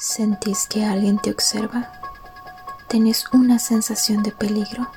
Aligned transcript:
¿Sentís 0.00 0.66
que 0.66 0.82
alguien 0.82 1.18
te 1.18 1.30
observa? 1.30 1.92
¿Tenés 2.88 3.26
una 3.34 3.58
sensación 3.58 4.22
de 4.22 4.32
peligro? 4.32 4.90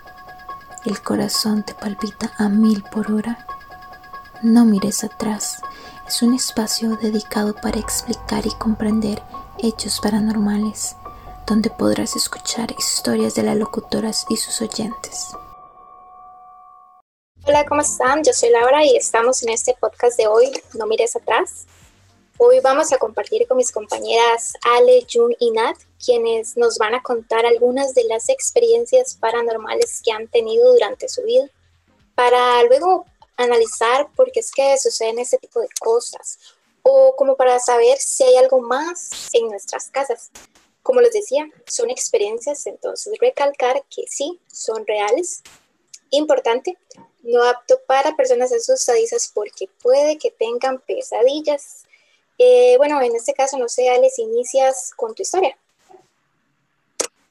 ¿El 0.86 1.02
corazón 1.02 1.66
te 1.66 1.74
palpita 1.74 2.32
a 2.38 2.48
mil 2.48 2.82
por 2.84 3.12
hora? 3.12 3.46
No 4.44 4.64
mires 4.64 5.04
atrás. 5.04 5.62
Es 6.08 6.22
un 6.22 6.34
espacio 6.34 6.96
dedicado 6.96 7.54
para 7.54 7.82
explicar 7.82 8.48
y 8.48 8.52
comprender 8.52 9.22
hechos 9.62 10.00
paranormales, 10.00 10.96
donde 11.46 11.70
podrás 11.70 12.16
escuchar 12.16 12.74
historias 12.80 13.36
de 13.36 13.44
las 13.44 13.58
locutoras 13.58 14.26
y 14.30 14.38
sus 14.38 14.62
oyentes. 14.62 15.28
Hola, 17.46 17.66
¿cómo 17.66 17.82
están? 17.82 18.24
Yo 18.24 18.32
soy 18.32 18.52
Laura 18.52 18.86
y 18.86 18.96
estamos 18.96 19.44
en 19.44 19.50
este 19.50 19.76
podcast 19.82 20.18
de 20.18 20.28
hoy, 20.28 20.50
No 20.76 20.88
mires 20.88 21.14
atrás. 21.18 21.68
Hoy 22.46 22.60
vamos 22.60 22.92
a 22.92 22.98
compartir 22.98 23.48
con 23.48 23.56
mis 23.56 23.72
compañeras 23.72 24.52
Ale, 24.64 25.08
Jun 25.10 25.34
y 25.40 25.52
Nat, 25.52 25.78
quienes 25.98 26.58
nos 26.58 26.78
van 26.78 26.94
a 26.94 27.02
contar 27.02 27.46
algunas 27.46 27.96
de 27.96 28.04
las 28.04 28.28
experiencias 28.28 29.16
paranormales 29.16 30.02
que 30.04 30.12
han 30.12 30.28
tenido 30.28 30.74
durante 30.74 31.08
su 31.08 31.24
vida, 31.24 31.50
para 32.16 32.62
luego 32.64 33.06
analizar 33.38 34.10
por 34.14 34.30
qué 34.34 34.42
es 34.42 34.52
que 34.52 34.78
suceden 34.78 35.20
este 35.20 35.38
tipo 35.38 35.62
de 35.62 35.70
cosas, 35.80 36.38
o 36.82 37.16
como 37.16 37.38
para 37.38 37.58
saber 37.62 37.98
si 37.98 38.26
hay 38.26 38.36
algo 38.36 38.60
más 38.60 39.30
en 39.32 39.48
nuestras 39.48 39.90
casas. 39.90 40.30
Como 40.82 41.00
les 41.00 41.14
decía, 41.14 41.48
son 41.66 41.90
experiencias, 41.90 42.68
entonces 42.68 43.18
recalcar 43.22 43.86
que 43.90 44.04
sí, 44.10 44.38
son 44.52 44.86
reales. 44.86 45.44
Importante, 46.10 46.78
no 47.22 47.42
apto 47.42 47.80
para 47.88 48.18
personas 48.18 48.52
asustadizas 48.52 49.32
porque 49.34 49.70
puede 49.82 50.18
que 50.18 50.30
tengan 50.30 50.80
pesadillas 50.80 51.86
eh, 52.38 52.76
bueno, 52.78 53.02
en 53.02 53.16
este 53.16 53.34
caso, 53.34 53.58
no 53.58 53.68
sé, 53.68 53.90
Alex, 53.90 54.20
inicias 54.20 54.92
con 54.96 55.14
tu 55.14 55.22
historia. 55.22 55.56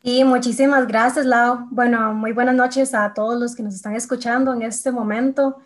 Y 0.02 0.24
muchísimas 0.24 0.86
gracias, 0.86 1.26
Lau. 1.26 1.68
Bueno, 1.70 2.12
muy 2.14 2.32
buenas 2.32 2.54
noches 2.54 2.94
a 2.94 3.12
todos 3.14 3.38
los 3.40 3.54
que 3.54 3.62
nos 3.62 3.74
están 3.74 3.94
escuchando 3.94 4.52
en 4.52 4.62
este 4.62 4.90
momento. 4.90 5.58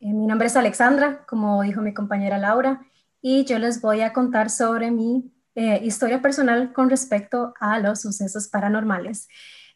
Eh, 0.00 0.12
mi 0.12 0.26
nombre 0.26 0.48
es 0.48 0.56
Alexandra, 0.56 1.24
como 1.26 1.62
dijo 1.62 1.80
mi 1.80 1.94
compañera 1.94 2.38
Laura, 2.38 2.84
y 3.20 3.44
yo 3.44 3.58
les 3.58 3.80
voy 3.80 4.00
a 4.00 4.12
contar 4.12 4.50
sobre 4.50 4.90
mi 4.90 5.32
eh, 5.54 5.80
historia 5.82 6.20
personal 6.20 6.72
con 6.72 6.90
respecto 6.90 7.54
a 7.60 7.78
los 7.78 8.00
sucesos 8.00 8.48
paranormales. 8.48 9.28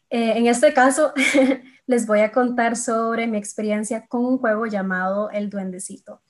en 0.09 0.47
este 0.47 0.73
caso, 0.73 1.13
les 1.85 2.05
voy 2.05 2.19
a 2.19 2.31
contar 2.33 2.75
sobre 2.75 3.27
mi 3.27 3.37
experiencia 3.37 4.07
con 4.07 4.25
un 4.25 4.37
juego 4.37 4.65
llamado 4.65 5.29
El 5.31 5.49
Duendecito. 5.49 6.21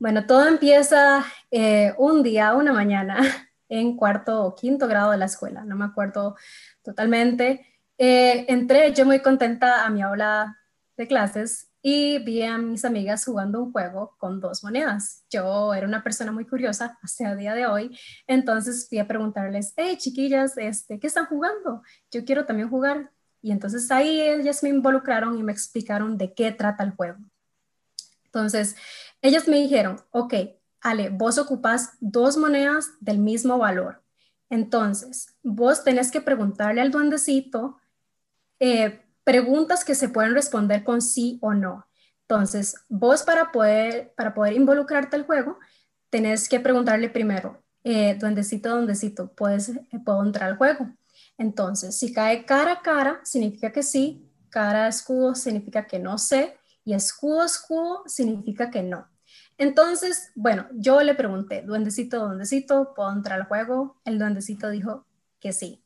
Bueno, 0.00 0.24
todo 0.24 0.48
empieza 0.48 1.26
eh, 1.50 1.92
un 1.98 2.22
día, 2.22 2.54
una 2.54 2.72
mañana, 2.72 3.18
en 3.68 3.96
cuarto 3.98 4.44
o 4.44 4.54
quinto 4.54 4.88
grado 4.88 5.10
de 5.10 5.18
la 5.18 5.26
escuela, 5.26 5.62
no 5.64 5.76
me 5.76 5.84
acuerdo 5.84 6.36
totalmente. 6.82 7.66
Eh, 7.98 8.46
entré 8.48 8.94
yo 8.94 9.04
muy 9.04 9.20
contenta 9.20 9.84
a 9.84 9.90
mi 9.90 10.00
aula 10.00 10.58
de 10.96 11.06
clases 11.06 11.70
y 11.82 12.18
vi 12.20 12.42
a 12.42 12.56
mis 12.56 12.86
amigas 12.86 13.26
jugando 13.26 13.62
un 13.62 13.72
juego 13.72 14.16
con 14.16 14.40
dos 14.40 14.64
monedas. 14.64 15.26
Yo 15.28 15.74
era 15.74 15.86
una 15.86 16.02
persona 16.02 16.32
muy 16.32 16.46
curiosa 16.46 16.98
hasta 17.02 17.32
el 17.32 17.38
día 17.38 17.54
de 17.54 17.66
hoy, 17.66 17.98
entonces 18.26 18.88
fui 18.88 18.98
a 19.00 19.06
preguntarles, 19.06 19.74
hey 19.76 19.98
chiquillas, 19.98 20.56
este, 20.56 20.98
¿qué 20.98 21.08
están 21.08 21.26
jugando? 21.26 21.82
Yo 22.10 22.24
quiero 22.24 22.46
también 22.46 22.70
jugar. 22.70 23.10
Y 23.42 23.52
entonces 23.52 23.90
ahí 23.90 24.18
ellas 24.18 24.62
me 24.62 24.70
involucraron 24.70 25.38
y 25.38 25.42
me 25.42 25.52
explicaron 25.52 26.16
de 26.16 26.32
qué 26.32 26.52
trata 26.52 26.84
el 26.84 26.92
juego. 26.92 27.18
Entonces, 28.24 28.76
ellas 29.22 29.48
me 29.48 29.58
dijeron, 29.58 30.00
ok, 30.10 30.34
Ale, 30.80 31.10
vos 31.10 31.38
ocupás 31.38 31.92
dos 32.00 32.36
monedas 32.36 32.92
del 33.00 33.18
mismo 33.18 33.58
valor. 33.58 34.02
Entonces, 34.48 35.36
vos 35.42 35.84
tenés 35.84 36.10
que 36.10 36.20
preguntarle 36.20 36.80
al 36.80 36.90
duendecito 36.90 37.78
eh, 38.58 39.00
preguntas 39.24 39.84
que 39.84 39.94
se 39.94 40.08
pueden 40.08 40.34
responder 40.34 40.82
con 40.84 41.02
sí 41.02 41.38
o 41.40 41.54
no. 41.54 41.86
Entonces, 42.22 42.76
vos 42.88 43.22
para 43.22 43.52
poder, 43.52 44.12
para 44.16 44.34
poder 44.34 44.54
involucrarte 44.54 45.16
al 45.16 45.26
juego, 45.26 45.58
tenés 46.10 46.48
que 46.48 46.60
preguntarle 46.60 47.08
primero, 47.08 47.62
eh, 47.84 48.16
duendecito, 48.18 48.70
duendecito, 48.70 49.32
¿puedes, 49.32 49.70
eh, 49.70 49.84
¿puedo 50.04 50.22
entrar 50.22 50.50
al 50.50 50.56
juego? 50.56 50.90
Entonces, 51.38 51.98
si 51.98 52.12
cae 52.12 52.44
cara 52.44 52.72
a 52.72 52.82
cara, 52.82 53.20
significa 53.24 53.72
que 53.72 53.82
sí, 53.82 54.30
cara 54.48 54.86
a 54.86 54.88
escudo 54.88 55.34
significa 55.34 55.86
que 55.86 55.98
no 55.98 56.18
sé, 56.18 56.56
y 56.84 56.94
escudo, 56.94 57.44
escudo 57.44 58.02
significa 58.06 58.70
que 58.70 58.82
no. 58.82 59.09
Entonces, 59.60 60.32
bueno, 60.34 60.66
yo 60.72 61.02
le 61.02 61.14
pregunté, 61.14 61.60
duendecito, 61.60 62.24
duendecito, 62.24 62.94
¿puedo 62.96 63.12
entrar 63.12 63.38
al 63.38 63.46
juego? 63.46 64.00
El 64.06 64.18
duendecito 64.18 64.70
dijo 64.70 65.04
que 65.38 65.52
sí. 65.52 65.84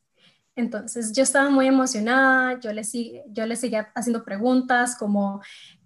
Entonces, 0.55 1.12
yo 1.12 1.25
estaba 1.25 1.51
muy 1.51 1.67
emocionada, 1.67 2.61
yo 2.61 2.73
le, 2.73 2.83
yo 3.33 3.47
le 3.47 3.57
seguía 3.57 3.91
haciendo 3.97 4.25
preguntas 4.25 4.95
como 4.97 5.43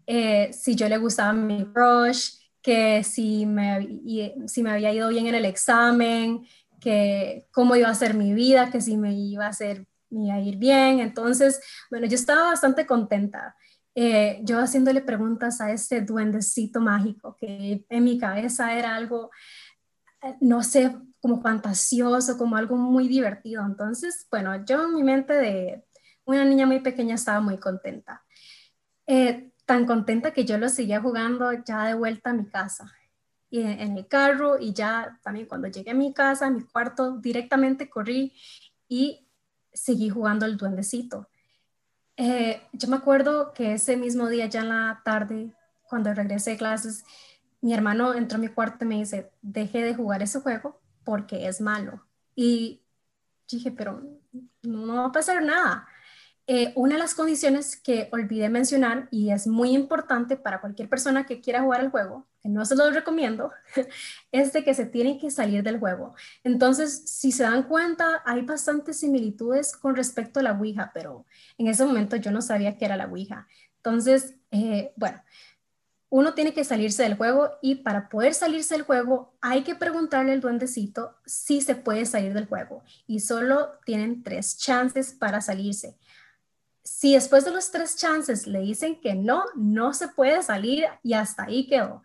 eh, 0.07 0.51
si 0.53 0.77
yo 0.77 0.87
le 0.87 0.99
gustaba 0.99 1.33
mi 1.33 1.65
crush, 1.73 2.33
que 2.61 3.03
si 3.05 3.47
me, 3.47 4.03
si 4.49 4.63
me 4.63 4.71
había 4.71 4.93
ido 4.93 5.09
bien 5.09 5.27
en 5.27 5.37
el 5.37 5.47
examen, 5.47 6.47
que 6.83 7.49
cómo 7.53 7.75
iba 7.75 7.89
a 7.89 7.95
ser 7.95 8.13
mi 8.13 8.35
vida, 8.35 8.71
que 8.71 8.83
si 8.83 8.99
me 8.99 9.15
iba 9.15 9.47
a, 9.47 9.49
hacer, 9.49 9.87
me 10.11 10.27
iba 10.27 10.35
a 10.35 10.41
ir 10.41 10.59
bien. 10.59 11.01
Entonces, 11.01 11.59
bueno, 11.91 12.07
yo 12.07 12.17
estaba 12.17 12.49
bastante 12.49 12.85
contenta. 12.85 13.57
Eh, 13.95 14.41
yo 14.45 14.61
haciéndole 14.61 15.01
preguntas 15.01 15.61
a 15.61 15.73
este 15.73 16.03
duendecito 16.03 16.81
mágico, 16.81 17.37
que 17.37 17.85
en 17.89 18.05
mi 18.05 18.19
cabeza 18.19 18.75
era 18.79 18.95
algo, 18.95 19.31
eh, 20.23 20.37
no 20.41 20.63
sé, 20.63 20.95
como 21.21 21.41
fantasioso, 21.41 22.39
como 22.39 22.57
algo 22.57 22.77
muy 22.77 23.09
divertido. 23.09 23.65
Entonces, 23.65 24.27
bueno, 24.31 24.65
yo 24.65 24.85
en 24.85 24.95
mi 24.95 25.03
mente 25.03 25.33
de 25.33 25.85
una 26.25 26.45
niña 26.45 26.67
muy 26.67 26.81
pequeña 26.81 27.15
estaba 27.17 27.41
muy 27.41 27.59
contenta. 27.59 28.25
Eh, 29.07 29.51
tan 29.65 29.85
contenta 29.87 30.33
que 30.33 30.45
yo 30.45 30.59
lo 30.59 30.69
seguía 30.69 31.01
jugando 31.01 31.53
ya 31.65 31.87
de 31.87 31.95
vuelta 31.95 32.31
a 32.31 32.35
mi 32.35 32.47
casa. 32.49 32.93
Y 33.51 33.63
en 33.63 33.97
el 33.97 34.07
carro 34.07 34.59
y 34.59 34.73
ya 34.73 35.19
también 35.23 35.47
cuando 35.47 35.69
llegué 35.69 35.91
a 35.91 35.95
mi 35.95 36.13
casa, 36.13 36.47
a 36.47 36.51
mi 36.51 36.63
cuarto, 36.65 37.19
directamente 37.19 37.89
corrí 37.89 38.35
y 38.89 39.27
seguí 39.73 40.11
jugando 40.11 40.47
el 40.47 40.57
duendecito. 40.57 41.29
Eh, 42.19 42.61
yo 42.73 42.89
me 42.89 42.97
acuerdo 42.97 43.53
que 43.53 43.75
ese 43.75 43.97
mismo 43.97 44.29
día, 44.29 44.47
ya 44.47 44.61
en 44.61 44.71
la 44.71 45.01
tarde, 45.05 45.53
cuando 45.89 46.13
regresé 46.13 46.51
de 46.51 46.57
clases, 46.57 47.05
mi 47.61 47.73
hermano 47.73 48.13
entró 48.13 48.39
a 48.39 48.41
mi 48.41 48.49
cuarto 48.49 48.85
y 48.85 48.89
me 48.89 48.97
dice, 48.97 49.31
deje 49.41 49.83
de 49.85 49.95
jugar 49.95 50.21
ese 50.23 50.41
juego 50.41 50.81
porque 51.05 51.47
es 51.47 51.61
malo. 51.61 52.05
Y 52.35 52.83
dije, 53.49 53.71
pero 53.71 54.03
no 54.63 54.97
va 54.97 55.07
a 55.07 55.13
pasar 55.13 55.43
nada. 55.45 55.87
Eh, 56.51 56.73
una 56.77 56.95
de 56.95 57.01
las 57.01 57.15
condiciones 57.15 57.77
que 57.77 58.09
olvidé 58.11 58.49
mencionar 58.49 59.07
y 59.11 59.33
es 59.33 59.47
muy 59.47 59.73
importante 59.73 60.35
para 60.35 60.63
cualquier 60.63 60.89
persona 60.89 61.27
que 61.27 61.43
quiera 61.43 61.61
jugar 61.61 61.83
el 61.83 61.91
juego, 61.91 62.27
que 62.41 62.49
no 62.49 62.65
se 62.65 62.75
lo 62.75 62.91
recomiendo, 62.91 63.53
es 64.33 64.55
de 64.55 64.65
que 64.65 64.73
se 64.73 64.87
tienen 64.87 65.19
que 65.19 65.31
salir 65.31 65.63
del 65.63 65.79
juego. 65.79 66.15
Entonces, 66.45 67.03
si 67.05 67.33
se 67.33 67.43
dan 67.43 67.65
cuenta, 67.65 68.23
hay 68.25 68.41
bastantes 68.41 69.01
similitudes 69.01 69.77
con 69.77 69.95
respecto 69.95 70.41
a 70.41 70.43
la 70.43 70.53
Ouija, 70.53 70.91
pero 70.95 71.27
en 71.59 71.67
ese 71.67 71.85
momento 71.85 72.17
yo 72.17 72.31
no 72.31 72.41
sabía 72.41 72.79
que 72.79 72.87
era 72.87 72.97
la 72.97 73.09
Ouija. 73.09 73.47
Entonces, 73.77 74.37
eh, 74.51 74.95
bueno, 74.97 75.23
uno 76.09 76.33
tiene 76.33 76.55
que 76.55 76.65
salirse 76.65 77.03
del 77.03 77.19
juego 77.19 77.51
y 77.61 77.75
para 77.75 78.09
poder 78.09 78.33
salirse 78.33 78.75
del 78.75 78.85
juego 78.85 79.35
hay 79.43 79.65
que 79.65 79.75
preguntarle 79.75 80.33
al 80.33 80.41
duendecito 80.41 81.15
si 81.27 81.61
se 81.61 81.75
puede 81.75 82.07
salir 82.07 82.33
del 82.33 82.47
juego 82.47 82.83
y 83.07 83.21
solo 83.21 83.73
tienen 83.85 84.23
tres 84.23 84.57
chances 84.57 85.13
para 85.13 85.43
salirse 85.43 85.99
si 86.89 87.13
después 87.13 87.45
de 87.45 87.51
los 87.51 87.71
tres 87.71 87.97
chances 87.97 88.47
le 88.47 88.61
dicen 88.61 88.99
que 89.01 89.15
no, 89.15 89.45
no 89.55 89.93
se 89.93 90.09
puede 90.09 90.43
salir 90.43 90.87
y 91.03 91.13
hasta 91.13 91.45
ahí 91.45 91.67
quedó. 91.67 92.03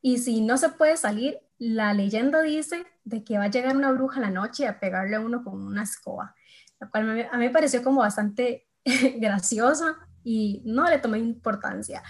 Y 0.00 0.18
si 0.18 0.40
no 0.40 0.56
se 0.56 0.68
puede 0.68 0.96
salir, 0.96 1.40
la 1.58 1.92
leyenda 1.94 2.40
dice 2.40 2.86
de 3.04 3.24
que 3.24 3.38
va 3.38 3.44
a 3.44 3.50
llegar 3.50 3.76
una 3.76 3.90
bruja 3.90 4.20
la 4.20 4.30
noche 4.30 4.68
a 4.68 4.78
pegarle 4.78 5.16
a 5.16 5.20
uno 5.20 5.42
con 5.42 5.60
una 5.60 5.82
escoba, 5.82 6.36
lo 6.78 6.88
cual 6.90 7.28
a 7.28 7.36
mí 7.36 7.44
me 7.44 7.50
pareció 7.50 7.82
como 7.82 8.02
bastante 8.02 8.68
graciosa 9.18 9.96
y 10.22 10.62
no 10.64 10.88
le 10.88 11.00
tomé 11.00 11.18
importancia. 11.18 12.02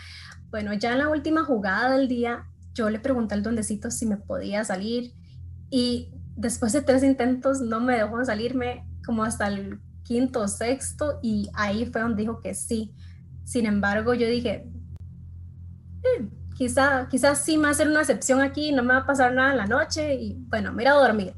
Bueno, 0.50 0.74
ya 0.74 0.92
en 0.92 0.98
la 0.98 1.08
última 1.08 1.42
jugada 1.42 1.96
del 1.96 2.06
día, 2.06 2.44
yo 2.74 2.90
le 2.90 3.00
pregunté 3.00 3.34
al 3.34 3.42
duendecito 3.42 3.90
si 3.90 4.04
me 4.04 4.18
podía 4.18 4.62
salir 4.62 5.14
y 5.70 6.12
después 6.36 6.74
de 6.74 6.82
tres 6.82 7.02
intentos 7.02 7.62
no 7.62 7.80
me 7.80 7.96
dejó 7.96 8.22
salirme 8.24 8.86
como 9.04 9.24
hasta 9.24 9.46
el 9.46 9.80
quinto 10.10 10.40
o 10.40 10.48
sexto 10.48 11.20
y 11.22 11.48
ahí 11.54 11.86
fue 11.86 12.00
donde 12.00 12.22
dijo 12.22 12.40
que 12.40 12.52
sí. 12.52 12.92
Sin 13.44 13.64
embargo, 13.64 14.12
yo 14.12 14.26
dije, 14.26 14.66
eh, 16.02 16.28
quizá, 16.56 17.06
quizás 17.08 17.44
sí 17.44 17.56
me 17.56 17.62
va 17.62 17.68
a 17.68 17.70
hacer 17.70 17.86
una 17.86 18.00
excepción 18.00 18.40
aquí, 18.40 18.72
no 18.72 18.82
me 18.82 18.92
va 18.92 19.00
a 19.00 19.06
pasar 19.06 19.32
nada 19.32 19.52
en 19.52 19.58
la 19.58 19.66
noche 19.66 20.16
y 20.16 20.34
bueno, 20.48 20.72
me 20.72 20.82
iré 20.82 20.90
a 20.90 20.94
dormir. 20.94 21.34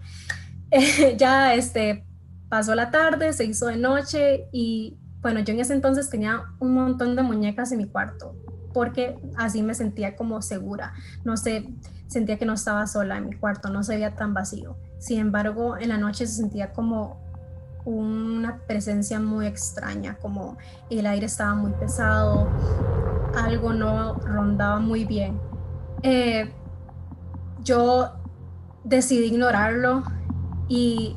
ya 1.19 1.53
este, 1.53 2.07
pasó 2.49 2.75
la 2.75 2.91
tarde, 2.91 3.35
se 3.35 3.45
hizo 3.45 3.67
de 3.67 3.77
noche 3.77 4.49
y 4.53 4.97
bueno, 5.21 5.41
yo 5.41 5.53
en 5.53 5.61
ese 5.61 5.75
entonces 5.75 6.09
tenía 6.09 6.43
un 6.59 6.73
montón 6.73 7.15
de 7.15 7.23
muñecas 7.23 7.73
en 7.73 7.79
mi 7.79 7.89
cuarto 7.89 8.35
porque 8.73 9.19
así 9.37 9.63
me 9.63 9.75
sentía 9.75 10.17
como 10.17 10.41
segura. 10.41 10.95
No 11.25 11.37
sé, 11.37 11.69
sentía 12.07 12.39
que 12.39 12.47
no 12.47 12.55
estaba 12.55 12.87
sola 12.87 13.19
en 13.19 13.29
mi 13.29 13.37
cuarto, 13.37 13.69
no 13.69 13.83
se 13.83 13.97
veía 13.97 14.17
tan 14.17 14.33
vacío 14.33 14.79
Sin 14.99 15.19
embargo, 15.19 15.77
en 15.77 15.91
la 15.91 15.99
noche 15.99 16.27
se 16.27 16.37
sentía 16.37 16.73
como 16.73 17.32
una 17.85 18.59
presencia 18.67 19.19
muy 19.21 19.47
extraña, 19.47 20.17
como 20.21 20.57
el 20.91 21.07
aire 21.07 21.27
estaba 21.27 21.55
muy 21.55 21.73
pesado, 21.73 22.49
algo 23.35 23.73
no 23.73 24.15
rondaba 24.15 24.79
muy 24.79 25.05
bien. 25.05 25.41
Eh, 26.03 26.53
yo 27.63 28.13
decidí 28.85 29.27
ignorarlo 29.27 30.03
y 30.69 31.17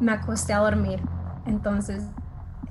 me 0.00 0.12
acosté 0.12 0.52
a 0.52 0.58
dormir. 0.58 1.00
Entonces, 1.46 2.04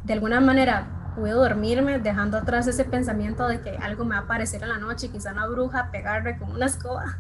de 0.03 0.13
alguna 0.13 0.39
manera 0.39 1.13
pude 1.15 1.31
dormirme 1.31 1.99
dejando 1.99 2.37
atrás 2.37 2.67
ese 2.67 2.83
pensamiento 2.83 3.47
de 3.47 3.61
que 3.61 3.77
algo 3.77 4.03
me 4.03 4.15
va 4.15 4.21
a 4.21 4.23
aparecer 4.25 4.61
en 4.63 4.69
la 4.69 4.77
noche, 4.77 5.09
quizá 5.09 5.31
una 5.31 5.47
bruja, 5.47 5.89
pegarme 5.91 6.37
con 6.37 6.51
una 6.51 6.65
escoba. 6.65 7.17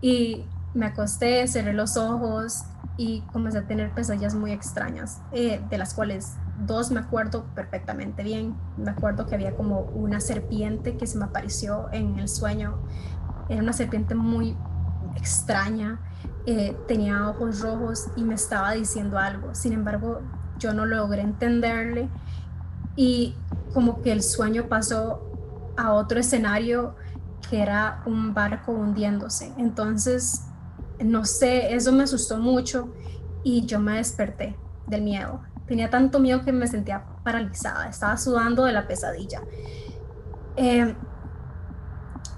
Y 0.00 0.44
me 0.76 0.86
acosté, 0.86 1.48
cerré 1.48 1.72
los 1.72 1.96
ojos 1.96 2.64
y 2.98 3.22
comencé 3.32 3.58
a 3.58 3.66
tener 3.66 3.92
pesadillas 3.92 4.34
muy 4.34 4.52
extrañas, 4.52 5.22
eh, 5.32 5.60
de 5.70 5.78
las 5.78 5.94
cuales 5.94 6.34
dos 6.66 6.90
me 6.90 7.00
acuerdo 7.00 7.44
perfectamente 7.54 8.22
bien. 8.22 8.54
Me 8.76 8.90
acuerdo 8.90 9.26
que 9.26 9.34
había 9.34 9.54
como 9.56 9.80
una 9.80 10.20
serpiente 10.20 10.96
que 10.96 11.06
se 11.06 11.18
me 11.18 11.24
apareció 11.24 11.88
en 11.92 12.18
el 12.18 12.28
sueño. 12.28 12.76
Era 13.48 13.62
una 13.62 13.72
serpiente 13.72 14.14
muy 14.14 14.56
extraña, 15.16 15.98
eh, 16.44 16.76
tenía 16.86 17.28
ojos 17.28 17.60
rojos 17.60 18.08
y 18.14 18.24
me 18.24 18.34
estaba 18.34 18.72
diciendo 18.72 19.18
algo. 19.18 19.54
Sin 19.54 19.72
embargo, 19.72 20.20
yo 20.58 20.74
no 20.74 20.84
logré 20.84 21.22
entenderle 21.22 22.08
y 22.96 23.34
como 23.72 24.02
que 24.02 24.12
el 24.12 24.22
sueño 24.22 24.68
pasó 24.68 25.22
a 25.76 25.92
otro 25.92 26.20
escenario 26.20 26.94
que 27.48 27.62
era 27.62 28.02
un 28.06 28.34
barco 28.34 28.72
hundiéndose. 28.72 29.52
Entonces, 29.58 30.42
no 31.04 31.24
sé, 31.24 31.74
eso 31.74 31.92
me 31.92 32.04
asustó 32.04 32.38
mucho 32.38 32.88
y 33.42 33.66
yo 33.66 33.78
me 33.80 33.96
desperté 33.96 34.56
del 34.86 35.02
miedo. 35.02 35.40
Tenía 35.66 35.90
tanto 35.90 36.20
miedo 36.20 36.44
que 36.44 36.52
me 36.52 36.66
sentía 36.66 37.04
paralizada, 37.24 37.88
estaba 37.88 38.16
sudando 38.16 38.64
de 38.64 38.72
la 38.72 38.86
pesadilla. 38.86 39.42
Eh, 40.56 40.94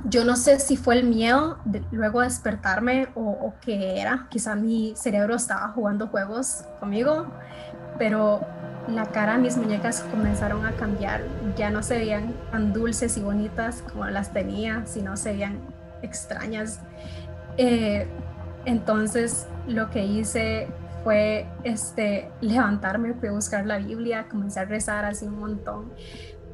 yo 0.04 0.24
no 0.24 0.36
sé 0.36 0.60
si 0.60 0.76
fue 0.76 0.98
el 0.98 1.04
miedo 1.04 1.58
de 1.64 1.82
luego 1.90 2.20
despertarme 2.20 3.08
o, 3.14 3.22
o 3.22 3.54
qué 3.60 4.00
era. 4.00 4.28
Quizá 4.30 4.54
mi 4.54 4.94
cerebro 4.96 5.34
estaba 5.34 5.68
jugando 5.68 6.06
juegos 6.08 6.64
conmigo, 6.80 7.26
pero 7.98 8.40
la 8.88 9.06
cara 9.06 9.34
de 9.34 9.38
mis 9.38 9.56
muñecas 9.56 10.00
comenzaron 10.10 10.64
a 10.64 10.72
cambiar. 10.72 11.22
Ya 11.56 11.70
no 11.70 11.82
se 11.82 11.98
veían 11.98 12.34
tan 12.50 12.72
dulces 12.72 13.16
y 13.16 13.20
bonitas 13.20 13.82
como 13.92 14.06
las 14.06 14.32
tenía, 14.32 14.86
sino 14.86 15.16
se 15.16 15.32
veían 15.32 15.60
extrañas. 16.02 16.80
Eh, 17.56 18.06
entonces 18.68 19.46
lo 19.66 19.88
que 19.88 20.04
hice 20.04 20.68
fue 21.02 21.46
este, 21.64 22.30
levantarme, 22.42 23.14
fui 23.14 23.28
a 23.28 23.32
buscar 23.32 23.64
la 23.64 23.78
Biblia, 23.78 24.26
comencé 24.28 24.60
a 24.60 24.66
rezar 24.66 25.06
así 25.06 25.24
un 25.24 25.40
montón, 25.40 25.90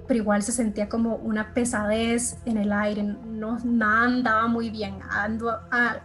pero 0.07 0.21
igual 0.21 0.45
se 0.45 0.53
sentía 0.53 0.89
como 0.89 1.17
una 1.17 1.53
pesadez 1.55 2.37
en 2.45 2.59
el 2.59 2.73
aire, 2.73 3.03
no, 3.03 3.59
nada 3.65 4.05
andaba 4.05 4.47
muy 4.47 4.71
bien, 4.71 5.01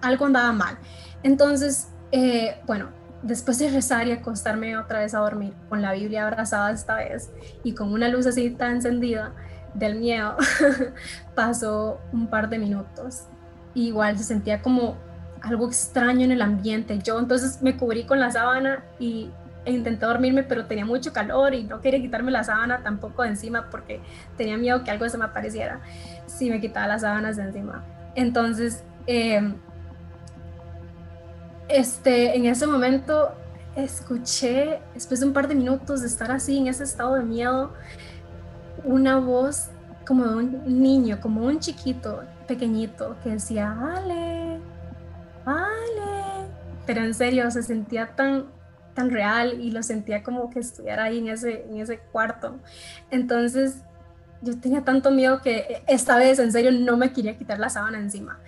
algo 0.01 0.25
andaba 0.25 0.51
mal. 0.51 0.79
Entonces, 1.21 1.89
eh, 2.11 2.59
bueno, 2.65 2.89
después 3.21 3.59
de 3.59 3.69
rezar 3.69 4.07
y 4.07 4.11
acostarme 4.11 4.77
otra 4.77 5.01
vez 5.01 5.13
a 5.13 5.19
dormir, 5.19 5.53
con 5.69 5.83
la 5.83 5.93
Biblia 5.93 6.23
abrazada 6.23 6.71
esta 6.71 6.95
vez 6.95 7.29
y 7.63 7.73
con 7.73 7.93
una 7.93 8.07
luz 8.07 8.25
así 8.25 8.49
tan 8.49 8.77
encendida 8.77 9.35
del 9.75 9.99
miedo, 9.99 10.37
pasó 11.35 11.99
un 12.11 12.27
par 12.31 12.49
de 12.49 12.57
minutos. 12.57 13.25
igual 13.75 14.17
se 14.17 14.23
sentía 14.23 14.63
como 14.63 14.97
algo 15.41 15.67
extraño 15.67 16.25
en 16.25 16.31
el 16.31 16.41
ambiente. 16.41 16.99
Yo 16.99 17.19
entonces 17.19 17.61
me 17.61 17.77
cubrí 17.77 18.03
con 18.05 18.19
la 18.19 18.31
sábana 18.31 18.83
y, 18.99 19.29
e 19.65 19.71
intenté 19.71 20.05
dormirme, 20.05 20.43
pero 20.43 20.65
tenía 20.65 20.85
mucho 20.85 21.13
calor 21.13 21.53
y 21.53 21.63
no 21.63 21.81
quería 21.81 22.01
quitarme 22.01 22.31
la 22.31 22.43
sábana 22.43 22.81
tampoco 22.83 23.23
de 23.23 23.29
encima 23.29 23.69
porque 23.69 24.01
tenía 24.37 24.57
miedo 24.57 24.83
que 24.83 24.91
algo 24.91 25.07
se 25.09 25.17
me 25.17 25.25
apareciera 25.25 25.81
si 26.25 26.49
me 26.49 26.59
quitaba 26.61 26.87
las 26.87 27.01
sábanas 27.01 27.37
de 27.37 27.43
encima. 27.43 27.83
Entonces, 28.15 28.83
em, 29.07 29.55
este, 31.67 32.35
en 32.35 32.45
ese 32.45 32.65
momento 32.67 33.31
escuché, 33.75 34.79
después 34.93 35.19
de 35.19 35.27
un 35.27 35.33
par 35.33 35.47
de 35.47 35.55
minutos 35.55 36.01
de 36.01 36.07
estar 36.07 36.31
así 36.31 36.57
en 36.57 36.67
ese 36.67 36.83
estado 36.83 37.15
de 37.15 37.23
miedo, 37.23 37.73
una 38.83 39.17
voz 39.17 39.69
como 40.07 40.25
de 40.25 40.35
un 40.35 40.81
niño, 40.81 41.19
como 41.21 41.45
un 41.45 41.59
chiquito 41.59 42.23
pequeñito 42.47 43.15
que 43.23 43.29
decía, 43.31 43.77
Ale, 43.95 44.48
Ale. 45.49 46.47
Pero 46.85 47.01
en 47.01 47.13
serio, 47.13 47.49
se 47.51 47.63
sentía 47.63 48.15
tan, 48.15 48.45
tan 48.93 49.09
real 49.09 49.61
y 49.61 49.71
lo 49.71 49.83
sentía 49.83 50.23
como 50.23 50.49
que 50.49 50.59
estuviera 50.59 51.05
ahí 51.05 51.19
en 51.19 51.29
ese, 51.29 51.65
en 51.69 51.77
ese 51.77 51.99
cuarto. 51.99 52.59
Entonces, 53.11 53.83
yo 54.41 54.59
tenía 54.59 54.83
tanto 54.83 55.11
miedo 55.11 55.41
que 55.41 55.83
esta 55.87 56.17
vez, 56.17 56.39
en 56.39 56.51
serio, 56.51 56.71
no 56.71 56.97
me 56.97 57.11
quería 57.11 57.37
quitar 57.37 57.59
la 57.59 57.69
sábana 57.69 57.99
encima. 57.99 58.39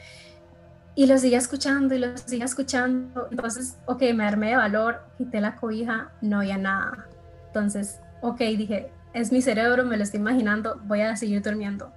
Y 0.95 1.05
lo 1.05 1.17
seguía 1.17 1.37
escuchando 1.37 1.95
y 1.95 1.99
lo 1.99 2.17
seguía 2.17 2.45
escuchando. 2.45 3.27
Entonces, 3.31 3.77
ok, 3.85 4.03
me 4.13 4.25
armé 4.25 4.49
de 4.49 4.55
valor, 4.57 5.01
quité 5.17 5.41
la 5.41 5.55
cobija, 5.55 6.11
no 6.21 6.39
había 6.39 6.57
nada. 6.57 7.07
Entonces, 7.47 7.99
ok, 8.21 8.39
dije, 8.39 8.91
es 9.13 9.31
mi 9.31 9.41
cerebro, 9.41 9.85
me 9.85 9.97
lo 9.97 10.03
estoy 10.03 10.19
imaginando, 10.19 10.79
voy 10.85 11.01
a 11.01 11.15
seguir 11.15 11.41
durmiendo. 11.41 11.91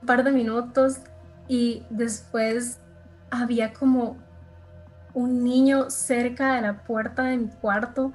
Un 0.00 0.06
par 0.06 0.24
de 0.24 0.32
minutos 0.32 0.98
y 1.48 1.84
después 1.90 2.78
había 3.30 3.72
como 3.72 4.16
un 5.14 5.44
niño 5.44 5.90
cerca 5.90 6.54
de 6.54 6.62
la 6.62 6.84
puerta 6.84 7.24
de 7.24 7.36
mi 7.36 7.48
cuarto, 7.48 8.12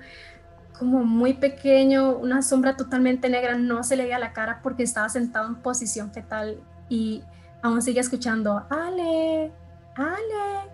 como 0.77 1.03
muy 1.03 1.33
pequeño, 1.33 2.17
una 2.17 2.41
sombra 2.41 2.75
totalmente 2.75 3.29
negra, 3.29 3.55
no 3.55 3.83
se 3.83 3.95
le 3.95 4.03
veía 4.03 4.19
la 4.19 4.33
cara 4.33 4.59
porque 4.61 4.83
estaba 4.83 5.09
sentado 5.09 5.47
en 5.47 5.55
posición 5.55 6.11
fetal 6.11 6.61
y 6.89 7.23
aún 7.61 7.81
sigue 7.81 7.99
escuchando, 7.99 8.65
Ale, 8.69 9.51
Ale. 9.95 10.69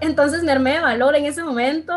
Entonces 0.00 0.42
me 0.42 0.52
armé 0.52 0.74
de 0.74 0.80
valor 0.80 1.14
en 1.14 1.26
ese 1.26 1.42
momento, 1.44 1.94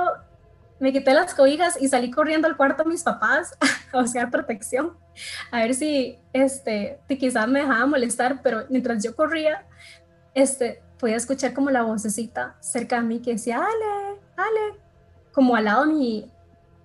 me 0.80 0.92
quité 0.92 1.14
las 1.14 1.34
cobijas 1.34 1.82
y 1.82 1.88
salí 1.88 2.12
corriendo 2.12 2.48
al 2.48 2.58
cuarto 2.58 2.84
de 2.84 2.90
mis 2.90 3.04
papás 3.04 3.58
a 3.94 4.02
buscar 4.02 4.30
protección, 4.30 4.98
a 5.52 5.60
ver 5.60 5.74
si 5.74 6.20
este, 6.34 7.00
quizás 7.08 7.48
me 7.48 7.62
dejaba 7.62 7.86
molestar, 7.86 8.42
pero 8.44 8.66
mientras 8.70 9.04
yo 9.04 9.16
corría, 9.16 9.66
este, 10.34 10.84
podía 11.00 11.16
escuchar 11.16 11.54
como 11.54 11.70
la 11.70 11.84
vocecita 11.84 12.56
cerca 12.60 12.98
de 12.98 13.08
mí 13.08 13.20
que 13.20 13.34
decía, 13.34 13.58
Ale, 13.58 14.20
Ale, 14.38 14.80
como 15.34 15.56
al 15.56 15.66
lado 15.66 15.86
de 15.86 15.94
mi, 15.94 16.32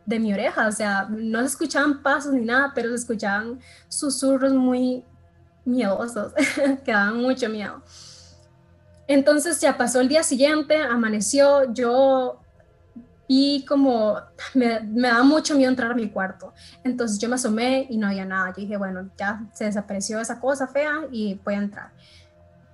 de 0.06 0.18
mi 0.18 0.32
oreja, 0.32 0.66
o 0.66 0.72
sea, 0.72 1.06
no 1.08 1.40
se 1.40 1.46
escuchaban 1.46 2.02
pasos 2.02 2.32
ni 2.32 2.44
nada, 2.44 2.72
pero 2.74 2.88
se 2.90 2.96
escuchaban 2.96 3.60
susurros 3.88 4.52
muy 4.52 5.04
miedosos, 5.64 6.32
que 6.84 6.92
daban 6.92 7.20
mucho 7.20 7.48
miedo. 7.48 7.82
Entonces 9.06 9.60
ya 9.60 9.76
pasó 9.76 10.00
el 10.00 10.08
día 10.08 10.22
siguiente, 10.22 10.76
amaneció, 10.76 11.72
yo 11.72 12.40
vi 13.28 13.64
como, 13.68 14.20
me, 14.54 14.80
me 14.80 15.08
daba 15.08 15.22
mucho 15.22 15.54
miedo 15.54 15.70
entrar 15.70 15.92
a 15.92 15.94
mi 15.94 16.10
cuarto, 16.10 16.52
entonces 16.82 17.18
yo 17.18 17.28
me 17.28 17.36
asomé 17.36 17.86
y 17.88 17.96
no 17.96 18.08
había 18.08 18.24
nada, 18.24 18.48
yo 18.48 18.62
dije, 18.62 18.76
bueno, 18.76 19.08
ya 19.16 19.42
se 19.52 19.66
desapareció 19.66 20.20
esa 20.20 20.40
cosa 20.40 20.66
fea 20.66 21.06
y 21.12 21.40
voy 21.44 21.54
a 21.54 21.58
entrar. 21.58 21.90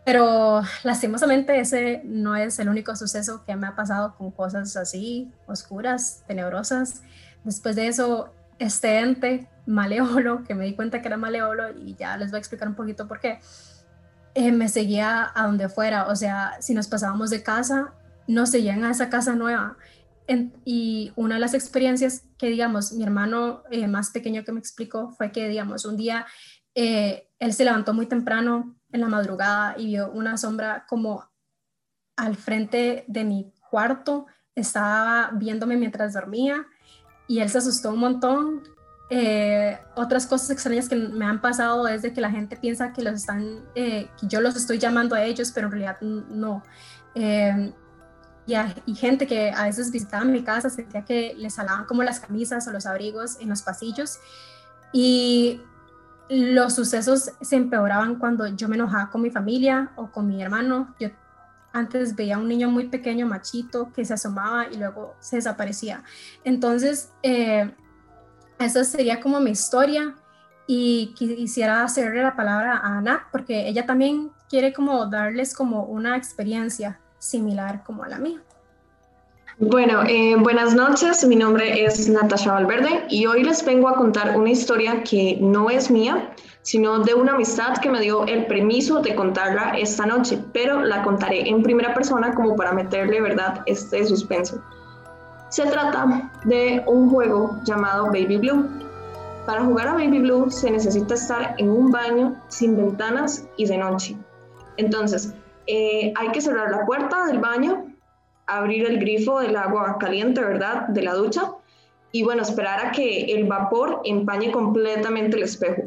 Pero 0.07 0.63
lastimosamente 0.85 1.59
ese 1.59 2.01
no 2.05 2.37
es 2.37 2.61
el 2.61 2.69
único 2.69 2.95
suceso 2.95 3.43
que 3.45 3.57
me 3.57 3.67
ha 3.67 3.75
pasado 3.75 4.15
con 4.17 4.31
cosas 4.31 4.77
así, 4.77 5.33
oscuras, 5.49 6.23
tenebrosas. 6.29 7.03
Después 7.43 7.75
de 7.75 7.89
eso, 7.89 8.33
este 8.61 9.01
ente 9.01 9.49
maleolo, 9.67 10.45
que 10.45 10.55
me 10.55 10.65
di 10.65 10.77
cuenta 10.77 11.03
que 11.03 11.09
era 11.09 11.17
maleolo 11.17 11.77
y 11.77 11.97
ya 11.97 12.17
les 12.17 12.31
voy 12.31 12.37
a 12.37 12.39
explicar 12.39 12.69
un 12.69 12.77
poquito 12.77 13.09
por 13.09 13.19
qué, 13.19 13.41
eh, 14.35 14.53
me 14.53 14.69
seguía 14.69 15.33
a 15.35 15.47
donde 15.47 15.69
fuera. 15.69 16.07
O 16.07 16.15
sea, 16.15 16.53
si 16.61 16.73
nos 16.73 16.87
pasábamos 16.87 17.31
de 17.31 17.43
casa, 17.43 17.93
nos 18.29 18.51
seguían 18.51 18.85
a 18.85 18.93
esa 18.93 19.11
casa 19.11 19.35
nueva. 19.35 19.77
y 20.65 21.13
una 21.17 21.35
de 21.35 21.41
las 21.41 21.55
experiencias 21.55 22.23
que, 22.39 22.47
digamos, 22.47 22.93
mi 22.93 23.03
hermano 23.03 23.65
eh, 23.73 23.89
más 23.89 24.11
pequeño 24.11 24.45
que 24.45 24.53
me 24.53 24.61
explicó 24.61 25.11
fue 25.11 25.33
que, 25.33 25.49
digamos, 25.49 25.85
un 25.85 25.97
día 25.97 26.27
eh, 26.77 27.29
él 27.41 27.53
se 27.53 27.65
levantó 27.65 27.95
muy 27.95 28.07
temprano 28.07 28.77
en 28.97 29.03
la 29.03 29.09
madrugada 29.09 29.75
y 29.79 29.87
vio 29.87 30.11
una 30.11 30.37
sombra 30.37 30.85
como 30.89 31.25
al 32.17 32.35
frente 32.35 33.05
de 33.07 33.25
mi 33.25 33.53
cuarto, 33.71 34.27
estaba 34.55 35.31
viéndome 35.35 35.77
mientras 35.77 36.15
dormía 36.15 36.67
y 37.29 37.41
él 37.41 37.49
se 37.49 37.59
asustó 37.59 37.91
un 37.91 38.01
montón. 38.01 38.63
Eh, 39.09 39.79
otras 39.95 40.27
cosas 40.27 40.51
extrañas 40.51 40.89
que 40.89 40.97
me 40.97 41.25
han 41.25 41.41
pasado 41.41 41.87
es 41.87 42.03
de 42.03 42.13
que 42.13 42.21
la 42.21 42.31
gente 42.31 42.57
piensa 42.57 42.93
que 42.93 43.03
los 43.03 43.15
están, 43.15 43.65
eh, 43.75 44.09
yo 44.23 44.41
los 44.41 44.57
estoy 44.57 44.79
llamando 44.79 45.15
a 45.15 45.23
ellos, 45.23 45.53
pero 45.55 45.67
en 45.67 45.73
realidad 45.73 46.01
no. 46.01 46.63
Eh, 47.15 47.73
y, 48.47 48.55
y, 48.87 48.95
gente 48.95 49.27
que 49.27 49.51
a 49.51 49.65
veces 49.65 49.91
visitaba 49.91 50.25
mi 50.25 50.43
casa 50.43 50.71
sentía 50.71 51.05
que 51.05 51.35
les 51.37 51.59
alaban 51.59 51.85
como 51.85 52.03
las 52.03 52.21
camisas 52.21 52.67
o 52.69 52.73
los 52.73 52.87
abrigos 52.87 53.39
en 53.41 53.49
los 53.49 53.63
pasillos. 53.63 54.19
Y 54.93 55.61
los 56.29 56.75
sucesos 56.75 57.33
se 57.41 57.57
empeoraban 57.57 58.17
cuando 58.17 58.47
yo 58.49 58.69
me 58.69 58.77
enojaba 58.77 59.11
con 59.11 59.23
mi 59.23 59.31
familia 59.31 59.93
o 59.97 60.11
con 60.11 60.27
mi 60.27 60.43
hermano. 60.43 60.95
Yo 60.99 61.11
antes 61.73 62.17
veía 62.17 62.37
a 62.37 62.39
un 62.39 62.49
niño 62.49 62.71
muy 62.71 62.89
pequeño, 62.89 63.27
machito, 63.27 63.93
que 63.93 64.05
se 64.05 64.15
asomaba 64.15 64.67
y 64.71 64.77
luego 64.77 65.15
se 65.21 65.37
desaparecía. 65.37 66.03
Entonces, 66.43 67.13
eh, 67.23 67.71
esa 68.59 68.85
sería 68.85 69.21
como 69.21 69.41
mi 69.41 69.51
historia 69.51 70.15
y 70.67 71.15
quisiera 71.15 71.85
hacerle 71.85 72.23
la 72.23 72.35
palabra 72.35 72.79
a 72.79 72.99
Ana 72.99 73.29
porque 73.31 73.69
ella 73.69 73.87
también 73.87 74.33
quiere 74.49 74.73
como 74.73 75.07
darles 75.07 75.55
como 75.55 75.85
una 75.85 76.17
experiencia 76.17 76.99
similar 77.19 77.85
como 77.85 78.03
a 78.03 78.09
la 78.09 78.19
mía. 78.19 78.43
Bueno, 79.59 80.03
eh, 80.07 80.37
buenas 80.39 80.75
noches, 80.75 81.27
mi 81.27 81.35
nombre 81.35 81.83
es 81.83 82.11
Natasha 82.11 82.53
Valverde 82.53 83.07
y 83.09 83.25
hoy 83.25 83.43
les 83.43 83.65
vengo 83.65 83.89
a 83.89 83.95
contar 83.95 84.37
una 84.39 84.51
historia 84.51 85.03
que 85.03 85.39
no 85.41 85.71
es 85.71 85.91
mía, 85.91 86.31
sino 86.61 86.99
de 86.99 87.15
una 87.15 87.33
amistad 87.33 87.79
que 87.79 87.89
me 87.89 88.03
dio 88.03 88.27
el 88.27 88.45
permiso 88.49 89.01
de 89.01 89.15
contarla 89.15 89.73
esta 89.79 90.05
noche, 90.05 90.39
pero 90.53 90.83
la 90.83 91.03
contaré 91.03 91.49
en 91.49 91.63
primera 91.63 91.95
persona 91.95 92.35
como 92.35 92.55
para 92.55 92.73
meterle, 92.73 93.23
¿verdad?, 93.23 93.63
este 93.65 94.05
suspenso. 94.05 94.63
Se 95.49 95.65
trata 95.65 96.31
de 96.45 96.83
un 96.87 97.09
juego 97.09 97.59
llamado 97.65 98.09
Baby 98.09 98.37
Blue. 98.37 98.69
Para 99.47 99.65
jugar 99.65 99.89
a 99.89 99.95
Baby 99.95 100.19
Blue 100.19 100.51
se 100.51 100.71
necesita 100.71 101.15
estar 101.15 101.55
en 101.57 101.71
un 101.71 101.91
baño 101.91 102.37
sin 102.49 102.77
ventanas 102.77 103.49
y 103.57 103.65
de 103.65 103.79
noche. 103.79 104.19
Entonces, 104.77 105.33
eh, 105.67 106.13
hay 106.15 106.29
que 106.29 106.43
cerrar 106.43 106.71
la 106.71 106.85
puerta 106.85 107.25
del 107.25 107.39
baño 107.39 107.96
abrir 108.47 108.87
el 108.87 108.99
grifo 108.99 109.41
del 109.41 109.57
agua 109.57 109.97
caliente, 109.99 110.41
¿verdad? 110.41 110.89
De 110.89 111.03
la 111.03 111.15
ducha. 111.15 111.53
Y 112.13 112.23
bueno, 112.23 112.43
esperar 112.43 112.87
a 112.87 112.93
que 112.93 113.33
el 113.33 113.45
vapor 113.45 114.01
empañe 114.05 114.51
completamente 114.51 115.37
el 115.37 115.43
espejo. 115.43 115.83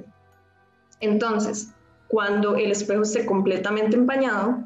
Entonces, 0.99 1.73
cuando 2.07 2.55
el 2.55 2.71
espejo 2.71 3.03
esté 3.03 3.25
completamente 3.25 3.95
empañado, 3.95 4.59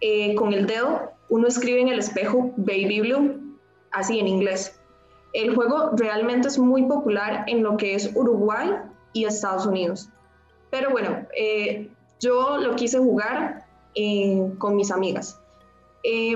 eh, 0.00 0.34
con 0.34 0.52
el 0.52 0.66
dedo 0.66 1.12
uno 1.28 1.48
escribe 1.48 1.80
en 1.80 1.88
el 1.88 1.98
espejo 1.98 2.52
Baby 2.56 3.00
Blue, 3.00 3.58
así 3.90 4.18
en 4.18 4.28
inglés. 4.28 4.78
El 5.32 5.54
juego 5.54 5.92
realmente 5.96 6.48
es 6.48 6.58
muy 6.58 6.84
popular 6.84 7.44
en 7.46 7.62
lo 7.62 7.78
que 7.78 7.94
es 7.94 8.14
Uruguay 8.14 8.70
y 9.14 9.24
Estados 9.24 9.64
Unidos. 9.64 10.10
Pero 10.70 10.90
bueno, 10.90 11.26
eh, 11.34 11.90
yo 12.20 12.58
lo 12.58 12.76
quise 12.76 12.98
jugar 12.98 13.64
eh, 13.94 14.52
con 14.58 14.76
mis 14.76 14.90
amigas. 14.90 15.40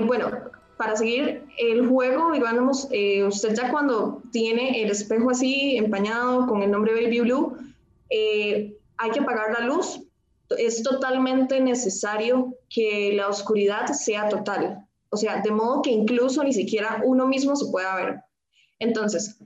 bueno, 0.05 0.31
para 0.77 0.95
seguir 0.95 1.43
el 1.57 1.87
juego, 1.87 2.31
digamos, 2.31 2.87
eh, 2.91 3.23
usted 3.23 3.55
ya 3.55 3.71
cuando 3.71 4.21
tiene 4.31 4.83
el 4.83 4.91
espejo 4.91 5.31
así 5.31 5.75
empañado 5.75 6.45
con 6.47 6.61
el 6.61 6.71
nombre 6.71 6.93
Baby 6.93 7.21
Blue, 7.21 7.57
eh, 8.09 8.77
hay 8.97 9.11
que 9.11 9.19
apagar 9.19 9.59
la 9.59 9.65
luz. 9.65 10.01
Es 10.57 10.83
totalmente 10.83 11.59
necesario 11.59 12.55
que 12.69 13.11
la 13.13 13.27
oscuridad 13.27 13.87
sea 13.87 14.29
total. 14.29 14.87
O 15.09 15.17
sea, 15.17 15.41
de 15.41 15.51
modo 15.51 15.81
que 15.81 15.91
incluso 15.91 16.43
ni 16.43 16.53
siquiera 16.53 17.01
uno 17.03 17.27
mismo 17.27 17.55
se 17.55 17.71
pueda 17.71 17.95
ver. 17.95 18.21
Entonces, 18.79 19.39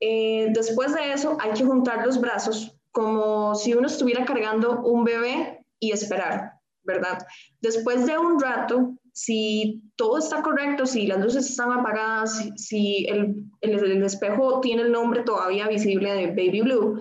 eh, 0.00 0.48
después 0.52 0.94
de 0.94 1.12
eso, 1.12 1.36
hay 1.40 1.52
que 1.52 1.64
juntar 1.64 2.06
los 2.06 2.20
brazos 2.20 2.72
como 2.92 3.54
si 3.54 3.74
uno 3.74 3.86
estuviera 3.86 4.24
cargando 4.24 4.80
un 4.82 5.04
bebé 5.04 5.64
y 5.80 5.92
esperar, 5.92 6.52
¿verdad? 6.82 7.18
Después 7.60 8.06
de 8.06 8.18
un 8.18 8.40
rato, 8.40 8.94
si 9.18 9.82
todo 9.96 10.18
está 10.18 10.42
correcto, 10.42 10.86
si 10.86 11.08
las 11.08 11.18
luces 11.18 11.50
están 11.50 11.72
apagadas, 11.72 12.40
si, 12.54 13.04
el, 13.06 13.34
el, 13.62 14.04
espejo 14.04 14.60
tiene 14.60 14.82
el 14.82 14.92
nombre 14.92 15.24
todavía 15.24 15.66
visible 15.66 16.12
de 16.12 16.28
Baby 16.28 16.60
Blue, 16.60 17.00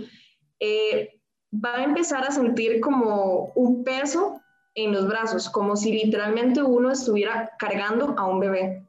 eh, 0.59 1.21
va 1.53 1.75
a 1.75 1.83
empezar 1.83 2.23
a 2.23 2.31
sentir 2.31 2.81
como 2.81 3.51
un 3.53 3.83
peso 3.83 4.41
en 4.73 4.93
los 4.93 5.07
brazos, 5.07 5.47
como 5.47 5.75
si 5.75 5.91
literalmente 5.91 6.63
uno 6.63 6.89
estuviera 6.89 7.51
cargando 7.59 8.15
a 8.17 8.25
un 8.25 8.39
bebé. 8.39 8.83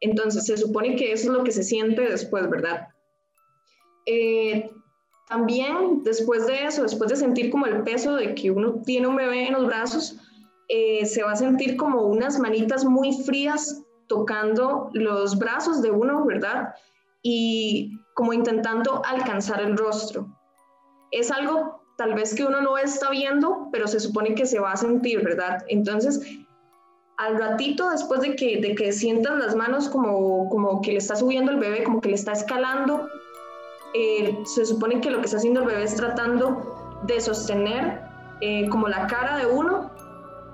Entonces, 0.00 0.46
se 0.46 0.56
supone 0.56 0.96
que 0.96 1.12
eso 1.12 1.30
es 1.30 1.36
lo 1.36 1.44
que 1.44 1.52
se 1.52 1.62
siente 1.62 2.00
después, 2.00 2.48
¿verdad? 2.48 2.88
Eh, 4.06 4.70
también 5.28 6.02
después 6.02 6.46
de 6.46 6.64
eso, 6.64 6.82
después 6.82 7.10
de 7.10 7.16
sentir 7.16 7.50
como 7.50 7.66
el 7.66 7.82
peso 7.82 8.16
de 8.16 8.34
que 8.34 8.50
uno 8.50 8.80
tiene 8.86 9.06
un 9.06 9.16
bebé 9.16 9.48
en 9.48 9.52
los 9.52 9.66
brazos, 9.66 10.16
eh, 10.72 11.04
se 11.04 11.24
va 11.24 11.32
a 11.32 11.36
sentir 11.36 11.76
como 11.76 12.02
unas 12.02 12.38
manitas 12.38 12.84
muy 12.84 13.12
frías 13.24 13.82
tocando 14.06 14.88
los 14.92 15.36
brazos 15.36 15.82
de 15.82 15.90
uno, 15.90 16.24
¿verdad? 16.24 16.76
Y 17.24 17.98
como 18.14 18.32
intentando 18.32 19.02
alcanzar 19.04 19.60
el 19.62 19.76
rostro. 19.76 20.28
Es 21.10 21.32
algo 21.32 21.82
tal 21.98 22.14
vez 22.14 22.36
que 22.36 22.44
uno 22.44 22.60
no 22.60 22.78
está 22.78 23.10
viendo, 23.10 23.68
pero 23.72 23.88
se 23.88 23.98
supone 23.98 24.36
que 24.36 24.46
se 24.46 24.60
va 24.60 24.70
a 24.70 24.76
sentir, 24.76 25.24
¿verdad? 25.24 25.64
Entonces, 25.66 26.22
al 27.18 27.36
ratito 27.36 27.90
después 27.90 28.20
de 28.20 28.36
que, 28.36 28.60
de 28.60 28.76
que 28.76 28.92
sientas 28.92 29.38
las 29.38 29.56
manos 29.56 29.88
como, 29.88 30.48
como 30.50 30.80
que 30.82 30.92
le 30.92 30.98
está 30.98 31.16
subiendo 31.16 31.50
el 31.50 31.58
bebé, 31.58 31.82
como 31.82 32.00
que 32.00 32.10
le 32.10 32.14
está 32.14 32.30
escalando, 32.30 33.08
eh, 33.94 34.38
se 34.44 34.64
supone 34.66 35.00
que 35.00 35.10
lo 35.10 35.18
que 35.18 35.24
está 35.24 35.38
haciendo 35.38 35.62
el 35.62 35.66
bebé 35.66 35.82
es 35.82 35.96
tratando 35.96 37.00
de 37.08 37.20
sostener 37.20 38.02
eh, 38.40 38.68
como 38.68 38.86
la 38.86 39.08
cara 39.08 39.36
de 39.36 39.46
uno 39.46 39.89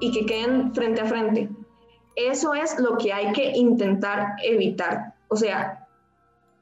y 0.01 0.13
que 0.13 0.27
queden 0.27 0.75
frente 0.75 1.01
a 1.01 1.07
frente. 1.07 1.49
Eso 2.17 2.55
es 2.55 2.79
lo 2.79 2.97
que 2.97 3.13
hay 3.13 3.33
que 3.33 3.51
intentar 3.51 4.37
evitar. 4.43 5.15
O 5.29 5.37
sea, 5.37 5.87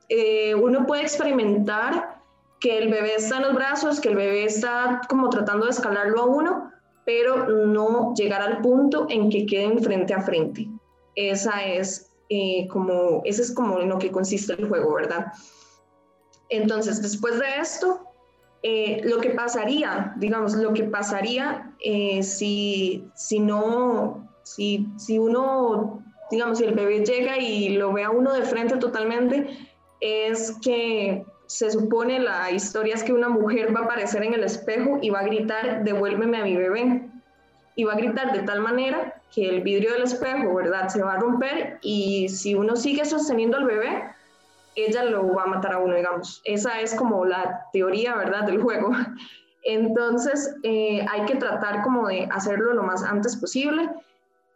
eh, 0.09 0.55
uno 0.55 0.87
puede 0.87 1.03
experimentar 1.03 2.21
que 2.61 2.79
el 2.79 2.91
bebé 2.91 3.15
está 3.17 3.37
en 3.37 3.43
los 3.43 3.55
brazos, 3.55 4.01
que 4.01 4.09
el 4.09 4.17
bebé 4.17 4.45
está 4.45 5.03
como 5.09 5.29
tratando 5.31 5.67
de 5.67 5.73
escalarlo 5.73 6.23
a 6.23 6.25
uno, 6.25 6.73
pero 7.05 7.47
no 7.47 8.15
llegar 8.15 8.43
al 8.43 8.61
punto 8.61 9.07
en 9.11 9.31
que 9.31 9.47
queden 9.47 9.83
frente 9.83 10.15
a 10.15 10.23
frente. 10.23 10.69
Esa 11.15 11.65
es 11.65 12.11
eh, 12.31 12.67
como, 12.69 13.23
ese 13.25 13.43
es 13.43 13.53
como 13.53 13.81
en 13.81 13.91
lo 13.91 13.99
que 13.99 14.11
consiste 14.11 14.55
el 14.55 14.69
juego, 14.69 14.95
¿verdad? 14.95 15.27
Entonces, 16.49 17.03
después 17.03 17.39
de 17.39 17.47
esto, 17.61 18.04
eh, 18.67 19.03
lo 19.05 19.21
que 19.21 19.29
pasaría, 19.29 20.15
digamos, 20.17 20.55
lo 20.55 20.73
que 20.73 20.85
pasaría 20.85 21.71
eh, 21.85 22.23
si, 22.23 23.05
si 23.15 23.39
no, 23.39 24.27
si, 24.43 24.89
si 24.97 25.19
uno, 25.19 26.03
digamos, 26.31 26.57
si 26.57 26.65
el 26.65 26.73
bebé 26.73 27.05
llega 27.05 27.37
y 27.37 27.77
lo 27.77 27.93
ve 27.93 28.05
a 28.05 28.11
uno 28.11 28.33
de 28.33 28.41
frente 28.41 28.79
totalmente, 28.79 29.51
es 30.01 30.57
que 30.63 31.27
se 31.45 31.73
supone 31.73 32.19
la 32.21 32.51
historia 32.53 32.95
es 32.95 33.03
que 33.03 33.13
una 33.13 33.29
mujer 33.29 33.77
va 33.77 33.81
a 33.81 33.85
aparecer 33.85 34.23
en 34.23 34.33
el 34.33 34.45
espejo 34.45 34.99
y 35.03 35.11
va 35.11 35.21
a 35.21 35.25
gritar, 35.25 35.85
devuélveme 35.85 36.39
a 36.39 36.45
mi 36.45 36.57
bebé. 36.57 37.03
Y 37.77 37.85
va 37.85 37.93
a 37.93 37.97
gritar 37.97 38.33
de 38.33 38.45
tal 38.45 38.61
manera 38.63 39.21
que 39.35 39.47
el 39.47 39.61
vidrio 39.61 39.93
del 39.93 40.05
espejo, 40.05 40.55
¿verdad? 40.55 40.89
Se 40.89 41.03
va 41.03 41.13
a 41.13 41.19
romper 41.19 41.81
y 41.83 42.31
si 42.31 42.55
uno 42.55 42.77
sigue 42.77 43.05
sosteniendo 43.05 43.59
al 43.59 43.67
bebé, 43.67 44.05
ella 44.77 45.05
lo 45.05 45.33
va 45.35 45.45
a 45.45 45.47
matar 45.47 45.75
a 45.75 45.79
uno, 45.79 45.95
digamos. 45.95 46.41
Esa 46.45 46.81
es 46.81 46.95
como 46.95 47.25
la 47.25 47.67
teoría, 47.73 48.17
¿verdad?, 48.17 48.45
del 48.45 48.61
juego. 48.61 48.91
Entonces, 49.65 50.55
eh, 50.63 51.05
hay 51.11 51.25
que 51.25 51.37
tratar 51.37 51.83
como 51.83 52.09
de 52.09 52.29
hacerlo 52.31 52.75
lo 52.75 52.83
más 52.83 53.03
antes 53.03 53.37
posible, 53.37 53.89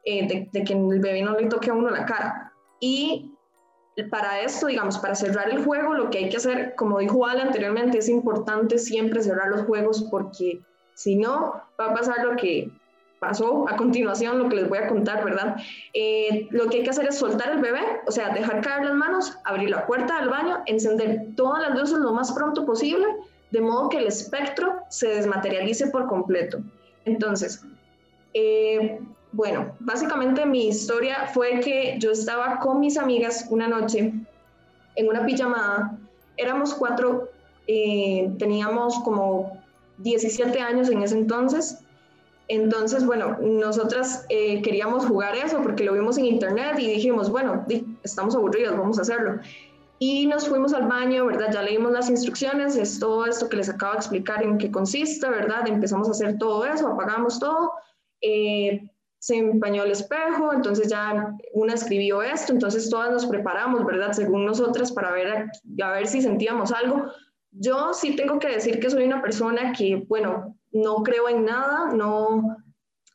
eh, 0.04 0.48
de, 0.52 0.64
que 0.64 0.72
el 0.72 1.00
bebé 1.00 1.22
no 1.22 1.38
le 1.38 1.48
toque 1.48 1.70
a 1.70 1.74
uno 1.74 1.90
la 1.90 2.04
cara. 2.04 2.52
Y 2.80 3.34
para 4.10 4.40
esto, 4.40 4.66
digamos, 4.66 4.98
para 4.98 5.14
cerrar 5.14 5.50
el 5.50 5.64
juego, 5.64 5.94
lo 5.94 6.10
que 6.10 6.18
hay 6.18 6.28
que 6.28 6.36
hacer, 6.36 6.74
como 6.76 6.98
dijo 6.98 7.26
Ale 7.26 7.42
anteriormente, 7.42 7.98
es 7.98 8.08
importante 8.08 8.78
siempre 8.78 9.22
cerrar 9.22 9.48
los 9.48 9.62
juegos 9.62 10.06
porque 10.10 10.60
si 10.94 11.16
no, 11.16 11.62
va 11.80 11.86
a 11.86 11.94
pasar 11.94 12.24
lo 12.24 12.36
que 12.36 12.70
pasó 13.18 13.68
a 13.68 13.76
continuación, 13.76 14.38
lo 14.38 14.48
que 14.48 14.56
les 14.56 14.68
voy 14.68 14.78
a 14.78 14.88
contar, 14.88 15.24
¿verdad? 15.24 15.56
Eh, 15.92 16.46
lo 16.50 16.68
que 16.68 16.78
hay 16.78 16.82
que 16.84 16.90
hacer 16.90 17.06
es 17.06 17.18
soltar 17.18 17.50
el 17.52 17.60
bebé, 17.60 17.82
o 18.06 18.10
sea, 18.10 18.30
dejar 18.30 18.60
caer 18.60 18.84
las 18.84 18.94
manos, 18.94 19.38
abrir 19.44 19.70
la 19.70 19.86
puerta 19.86 20.20
del 20.20 20.28
baño, 20.28 20.58
encender 20.66 21.26
todas 21.36 21.68
las 21.68 21.78
luces 21.78 21.98
lo 21.98 22.12
más 22.12 22.32
pronto 22.32 22.64
posible, 22.64 23.06
de 23.50 23.60
modo 23.60 23.88
que 23.88 23.98
el 23.98 24.06
espectro 24.06 24.76
se 24.88 25.08
desmaterialice 25.08 25.88
por 25.88 26.06
completo. 26.06 26.60
Entonces, 27.04 27.64
eh, 28.34 29.00
bueno, 29.32 29.74
básicamente 29.80 30.46
mi 30.46 30.68
historia 30.68 31.26
fue 31.32 31.60
que 31.60 31.96
yo 31.98 32.12
estaba 32.12 32.58
con 32.60 32.80
mis 32.80 32.96
amigas 32.96 33.46
una 33.50 33.68
noche 33.68 34.12
en 34.96 35.08
una 35.08 35.24
pijamada, 35.24 35.98
éramos 36.36 36.74
cuatro, 36.74 37.30
eh, 37.66 38.30
teníamos 38.38 38.98
como 39.00 39.58
17 39.98 40.60
años 40.60 40.88
en 40.88 41.02
ese 41.02 41.16
entonces, 41.16 41.84
entonces, 42.48 43.04
bueno, 43.04 43.36
nosotras 43.42 44.24
eh, 44.30 44.62
queríamos 44.62 45.04
jugar 45.04 45.36
eso 45.36 45.62
porque 45.62 45.84
lo 45.84 45.92
vimos 45.92 46.16
en 46.16 46.24
internet 46.24 46.78
y 46.78 46.86
dijimos, 46.86 47.30
bueno, 47.30 47.66
estamos 48.02 48.34
aburridos, 48.34 48.76
vamos 48.76 48.98
a 48.98 49.02
hacerlo. 49.02 49.40
Y 49.98 50.26
nos 50.26 50.48
fuimos 50.48 50.72
al 50.72 50.86
baño, 50.86 51.26
¿verdad? 51.26 51.52
Ya 51.52 51.62
leímos 51.62 51.92
las 51.92 52.08
instrucciones, 52.08 52.76
es 52.76 52.98
todo 52.98 53.26
esto 53.26 53.50
que 53.50 53.56
les 53.56 53.68
acabo 53.68 53.92
de 53.92 53.98
explicar 53.98 54.42
en 54.42 54.56
qué 54.56 54.70
consiste, 54.70 55.28
¿verdad? 55.28 55.68
Empezamos 55.68 56.08
a 56.08 56.12
hacer 56.12 56.38
todo 56.38 56.64
eso, 56.64 56.88
apagamos 56.88 57.38
todo, 57.38 57.72
eh, 58.22 58.88
se 59.18 59.36
empañó 59.36 59.82
el 59.82 59.90
espejo, 59.90 60.54
entonces 60.54 60.88
ya 60.88 61.36
una 61.52 61.74
escribió 61.74 62.22
esto, 62.22 62.52
entonces 62.54 62.88
todas 62.88 63.10
nos 63.10 63.26
preparamos, 63.26 63.84
¿verdad? 63.84 64.12
Según 64.12 64.46
nosotras 64.46 64.90
para 64.92 65.10
ver, 65.10 65.50
a 65.82 65.90
ver 65.90 66.06
si 66.06 66.22
sentíamos 66.22 66.72
algo. 66.72 67.12
Yo 67.50 67.92
sí 67.92 68.16
tengo 68.16 68.38
que 68.38 68.48
decir 68.48 68.80
que 68.80 68.88
soy 68.88 69.04
una 69.04 69.20
persona 69.20 69.72
que, 69.72 70.04
bueno, 70.08 70.57
no 70.72 71.02
creo 71.02 71.28
en 71.28 71.44
nada, 71.44 71.92
no, 71.92 72.56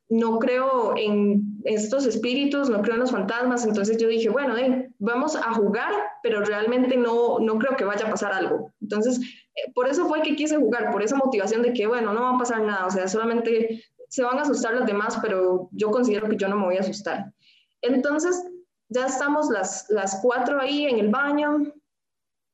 no 0.10 0.40
creo 0.40 0.96
en 0.98 1.62
estos 1.64 2.06
espíritus, 2.06 2.70
no 2.70 2.82
creo 2.82 2.96
en 2.96 3.02
los 3.02 3.12
fantasmas, 3.12 3.66
entonces 3.66 3.98
yo 3.98 4.08
dije, 4.08 4.30
bueno, 4.30 4.56
vamos 5.00 5.36
a 5.36 5.54
jugar, 5.54 5.92
pero 6.22 6.42
realmente 6.42 6.98
no, 6.98 7.40
no 7.40 7.58
creo 7.58 7.76
que 7.76 7.86
vaya 7.86 8.06
a 8.06 8.12
pasar 8.12 8.34
algo. 8.34 8.72
Entonces, 8.82 9.20
eh, 9.56 9.72
por 9.74 9.88
eso 9.88 10.08
fue 10.08 10.22
que 10.22 10.36
quise 10.36 10.58
jugar, 10.58 10.92
por 10.92 11.02
esa 11.02 11.16
motivación 11.16 11.62
de 11.62 11.74
que, 11.74 11.88
bueno, 11.88 12.14
no 12.14 12.22
va 12.22 12.36
a 12.36 12.38
pasar 12.38 12.62
nada, 12.62 12.86
o 12.86 12.92
sea, 12.92 13.08
solamente 13.08 13.84
se 14.10 14.24
van 14.24 14.38
a 14.38 14.44
asustar 14.44 14.76
los 14.76 14.86
demás, 14.86 15.18
pero 15.22 15.70
yo 15.72 15.90
considero 15.90 16.30
que 16.30 16.38
yo 16.38 16.48
no 16.48 16.58
me 16.58 16.66
voy 16.66 16.78
a 16.78 16.82
asustar. 16.82 17.34
Entonces, 17.82 18.46
ya 18.90 19.08
estamos 19.08 19.50
las, 19.50 19.90
las 19.90 20.20
cuatro 20.22 20.62
ahí 20.62 20.86
en 20.86 21.00
el 21.00 21.10
baño. 21.10 21.74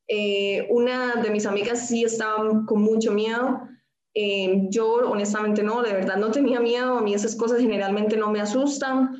Eh, 0.08 0.66
una 0.70 1.16
de 1.16 1.30
mis 1.30 1.46
amigas 1.46 1.88
sí 1.88 2.06
estaba 2.06 2.66
con 2.66 2.82
mucho 2.82 3.12
miedo 3.12 3.62
eh, 4.14 4.68
yo 4.70 5.10
honestamente 5.10 5.64
no, 5.64 5.82
de 5.82 5.94
verdad 5.94 6.18
no 6.18 6.32
tenía 6.32 6.60
miedo, 6.60 6.98
a 6.98 7.02
mí 7.02 7.14
esas 7.14 7.36
cosas 7.36 7.60
generalmente 7.60 8.18
no 8.18 8.32
me 8.32 8.42
asustan. 8.42 9.18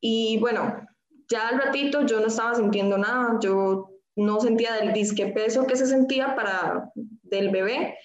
Y 0.00 0.38
bueno, 0.38 0.86
ya 1.30 1.48
al 1.48 1.58
ratito 1.58 2.06
yo 2.06 2.20
no 2.20 2.26
estaba 2.26 2.54
sintiendo 2.54 2.98
nada, 2.98 3.38
yo 3.40 3.90
no 4.16 4.40
sentía 4.40 4.74
del 4.74 4.92
disque 4.92 5.26
peso 5.26 5.66
que 5.66 5.76
se 5.76 5.86
sentía 5.86 6.34
para 6.34 6.90
del 6.94 7.50
bebé. 7.50 7.96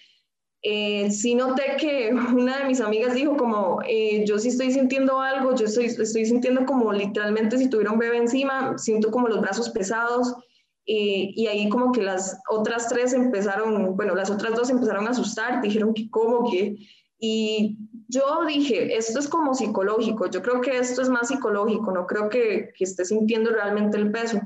Eh, 0.66 1.12
sí 1.12 1.36
noté 1.36 1.76
que 1.78 2.14
una 2.36 2.60
de 2.60 2.66
mis 2.66 2.80
amigas 2.80 3.14
dijo 3.14 3.36
como, 3.36 3.82
eh, 3.88 4.24
yo 4.26 4.40
sí 4.40 4.50
estoy 4.50 4.72
sintiendo 4.72 5.20
algo, 5.20 5.56
yo 5.56 5.66
estoy, 5.66 5.86
estoy 5.86 6.26
sintiendo 6.26 6.66
como 6.66 6.94
literalmente 6.94 7.58
si 7.58 7.70
tuviera 7.70 7.92
un 7.92 8.00
bebé 8.00 8.18
encima, 8.18 8.78
siento 8.78 9.12
como 9.12 9.28
los 9.28 9.42
brazos 9.42 9.70
pesados, 9.72 10.34
y 10.86 11.48
ahí 11.48 11.70
como 11.70 11.92
que 11.92 12.02
las 12.02 12.42
otras 12.50 12.90
tres 12.90 13.14
empezaron, 13.14 13.96
bueno, 13.96 14.16
las 14.16 14.30
otras 14.30 14.54
dos 14.54 14.70
empezaron 14.70 15.08
a 15.08 15.12
asustar, 15.12 15.62
dijeron 15.62 15.94
que 15.94 16.10
cómo, 16.10 16.50
que... 16.50 16.76
Y 17.20 17.78
yo 18.10 18.44
dije, 18.46 18.98
esto 18.98 19.20
es 19.20 19.30
como 19.30 19.54
psicológico, 19.54 20.30
yo 20.30 20.42
creo 20.42 20.60
que 20.60 20.78
esto 20.78 21.02
es 21.02 21.10
más 21.10 21.30
psicológico, 21.30 21.92
no 21.92 22.06
creo 22.06 22.28
que, 22.28 22.74
que 22.78 22.84
esté 22.84 23.06
sintiendo 23.06 23.50
realmente 23.50 23.98
el 23.98 24.12
peso. 24.12 24.42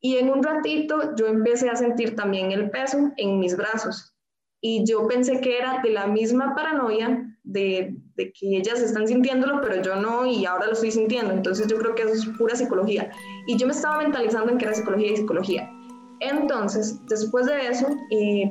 Y 0.00 0.16
en 0.16 0.30
un 0.30 0.42
ratito 0.42 1.16
yo 1.16 1.26
empecé 1.26 1.70
a 1.70 1.76
sentir 1.76 2.14
también 2.14 2.52
el 2.52 2.70
peso 2.70 3.10
en 3.16 3.40
mis 3.40 3.56
brazos. 3.56 4.14
Y 4.60 4.84
yo 4.86 5.08
pensé 5.08 5.40
que 5.40 5.58
era 5.58 5.80
de 5.82 5.90
la 5.90 6.06
misma 6.06 6.54
paranoia 6.54 7.36
de, 7.42 7.96
de, 8.16 8.32
que 8.32 8.56
ellas 8.56 8.80
están 8.80 9.06
sintiéndolo, 9.06 9.60
pero 9.60 9.82
yo 9.82 9.96
no 9.96 10.26
y 10.26 10.44
ahora 10.46 10.66
lo 10.66 10.72
estoy 10.72 10.90
sintiendo. 10.90 11.32
Entonces 11.32 11.66
yo 11.66 11.76
creo 11.78 11.94
que 11.94 12.02
eso 12.02 12.12
es 12.14 12.26
pura 12.36 12.54
psicología. 12.54 13.10
Y 13.46 13.56
yo 13.56 13.66
me 13.66 13.72
estaba 13.72 13.98
mentalizando 13.98 14.52
en 14.52 14.58
que 14.58 14.64
era 14.64 14.74
psicología 14.74 15.12
y 15.12 15.16
psicología. 15.16 15.70
Entonces, 16.20 17.04
después 17.06 17.46
de 17.46 17.66
eso, 17.68 17.86
eh, 18.10 18.50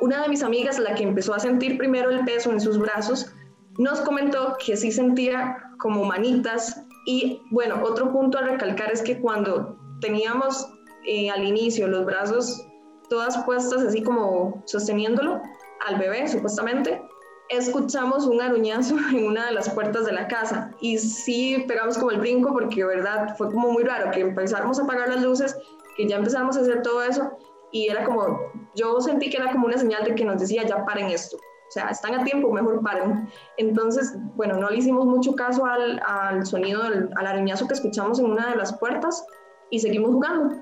una 0.00 0.22
de 0.22 0.28
mis 0.28 0.42
amigas, 0.42 0.78
la 0.78 0.94
que 0.94 1.04
empezó 1.04 1.34
a 1.34 1.38
sentir 1.38 1.78
primero 1.78 2.10
el 2.10 2.24
peso 2.24 2.50
en 2.50 2.60
sus 2.60 2.78
brazos, 2.78 3.32
nos 3.78 4.00
comentó 4.00 4.56
que 4.64 4.76
sí 4.76 4.90
sentía 4.90 5.56
como 5.78 6.04
manitas. 6.04 6.84
Y 7.06 7.40
bueno, 7.50 7.80
otro 7.82 8.12
punto 8.12 8.38
a 8.38 8.42
recalcar 8.42 8.92
es 8.92 9.02
que 9.02 9.20
cuando 9.20 9.78
teníamos 10.00 10.68
eh, 11.06 11.30
al 11.30 11.44
inicio 11.44 11.88
los 11.88 12.04
brazos 12.04 12.66
todas 13.08 13.38
puestas 13.44 13.82
así 13.82 14.02
como 14.02 14.62
sosteniéndolo 14.66 15.40
al 15.86 15.98
bebé, 15.98 16.28
supuestamente, 16.28 17.02
escuchamos 17.50 18.26
un 18.26 18.40
aruñazo 18.40 18.96
en 19.10 19.26
una 19.26 19.46
de 19.46 19.52
las 19.52 19.68
puertas 19.70 20.06
de 20.06 20.12
la 20.12 20.28
casa 20.28 20.70
y 20.80 20.98
sí 20.98 21.64
pegamos 21.68 21.98
como 21.98 22.12
el 22.12 22.20
brinco 22.20 22.52
porque, 22.52 22.84
verdad, 22.84 23.36
fue 23.36 23.50
como 23.50 23.70
muy 23.72 23.84
raro 23.84 24.10
que 24.10 24.20
empezáramos 24.20 24.78
a 24.78 24.84
apagar 24.84 25.08
las 25.08 25.22
luces, 25.22 25.56
que 25.96 26.08
ya 26.08 26.16
empezamos 26.16 26.56
a 26.56 26.60
hacer 26.60 26.82
todo 26.82 27.02
eso 27.02 27.36
y 27.72 27.88
era 27.88 28.04
como, 28.04 28.40
yo 28.74 29.00
sentí 29.00 29.30
que 29.30 29.36
era 29.36 29.52
como 29.52 29.66
una 29.66 29.78
señal 29.78 30.04
de 30.04 30.14
que 30.14 30.24
nos 30.24 30.40
decía, 30.40 30.64
ya 30.64 30.84
paren 30.84 31.08
esto. 31.08 31.36
O 31.36 31.72
sea, 31.72 31.88
están 31.88 32.14
a 32.14 32.24
tiempo, 32.24 32.50
mejor 32.50 32.82
paren. 32.82 33.28
Entonces, 33.56 34.16
bueno, 34.34 34.56
no 34.56 34.70
le 34.70 34.78
hicimos 34.78 35.06
mucho 35.06 35.36
caso 35.36 35.64
al, 35.66 36.00
al 36.04 36.44
sonido, 36.44 36.82
al, 36.82 37.12
aruñazo 37.14 37.68
que 37.68 37.74
escuchamos 37.74 38.18
en 38.18 38.26
una 38.26 38.50
de 38.50 38.56
las 38.56 38.76
puertas 38.76 39.24
y 39.70 39.78
seguimos 39.78 40.10
jugando. 40.10 40.56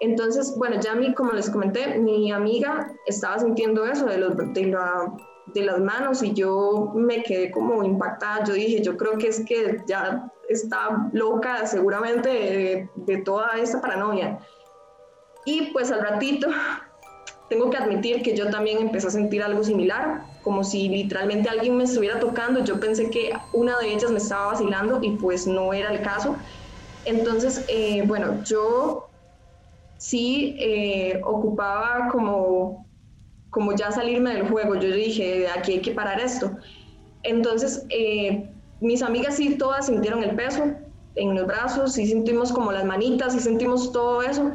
Entonces, 0.00 0.56
bueno, 0.58 0.80
ya 0.80 0.92
a 0.92 0.96
mí, 0.96 1.14
como 1.14 1.32
les 1.32 1.48
comenté, 1.50 1.98
mi 1.98 2.32
amiga 2.32 2.92
estaba 3.06 3.38
sintiendo 3.38 3.84
eso 3.84 4.06
de, 4.06 4.18
los, 4.18 4.36
de 4.36 4.66
la 4.66 5.14
de 5.54 5.62
las 5.62 5.80
manos 5.80 6.22
y 6.22 6.32
yo 6.32 6.92
me 6.94 7.22
quedé 7.22 7.50
como 7.50 7.82
impactada. 7.82 8.44
Yo 8.44 8.54
dije, 8.54 8.82
yo 8.82 8.96
creo 8.96 9.18
que 9.18 9.28
es 9.28 9.44
que 9.44 9.82
ya 9.86 10.30
está 10.48 11.08
loca 11.12 11.66
seguramente 11.66 12.88
de, 12.96 13.16
toda 13.18 13.58
esta 13.58 13.80
paranoia. 13.80 14.38
Y 15.44 15.72
pues 15.72 15.90
al 15.90 16.00
ratito 16.02 16.48
tengo 17.48 17.70
que 17.70 17.76
admitir 17.76 18.22
que 18.22 18.36
yo 18.36 18.50
también 18.50 18.78
empecé 18.78 19.08
a 19.08 19.10
sentir 19.10 19.42
algo 19.42 19.62
similar, 19.62 20.24
como 20.42 20.64
si 20.64 20.88
literalmente 20.88 21.48
alguien 21.48 21.76
me 21.76 21.84
estuviera 21.84 22.18
tocando. 22.18 22.64
Yo 22.64 22.78
pensé 22.80 23.10
que 23.10 23.32
una 23.52 23.78
de 23.78 23.92
ellas 23.92 24.10
me 24.10 24.18
estaba 24.18 24.48
vacilando 24.48 24.98
y 25.02 25.12
pues 25.16 25.46
no 25.46 25.72
era 25.72 25.92
el 25.92 26.02
caso. 26.02 26.36
Entonces, 27.04 27.64
eh, 27.68 28.02
bueno, 28.06 28.42
yo 28.44 29.08
sí 29.96 30.56
eh, 30.58 31.20
ocupaba 31.24 32.08
como 32.10 32.89
como 33.50 33.74
ya 33.74 33.90
salirme 33.90 34.34
del 34.34 34.48
juego. 34.48 34.76
Yo 34.76 34.90
dije, 34.90 35.48
aquí 35.48 35.72
hay 35.72 35.80
que 35.80 35.92
parar 35.92 36.20
esto. 36.20 36.56
Entonces, 37.22 37.84
eh, 37.90 38.50
mis 38.80 39.02
amigas 39.02 39.36
sí 39.36 39.56
todas 39.56 39.86
sintieron 39.86 40.22
el 40.22 40.34
peso 40.34 40.64
en 41.16 41.34
los 41.34 41.46
brazos, 41.46 41.92
sí 41.92 42.06
sentimos 42.06 42.52
como 42.52 42.72
las 42.72 42.84
manitas, 42.84 43.32
sí 43.32 43.40
sentimos 43.40 43.92
todo 43.92 44.22
eso. 44.22 44.52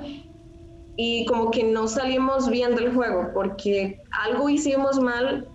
Y 0.97 1.25
como 1.25 1.51
que 1.51 1.63
no 1.63 1.87
salimos 1.87 2.49
bien 2.49 2.75
del 2.75 2.93
juego, 2.93 3.31
porque 3.33 4.01
algo 4.11 4.47
hicimos 4.47 4.97
mal, 4.99 5.49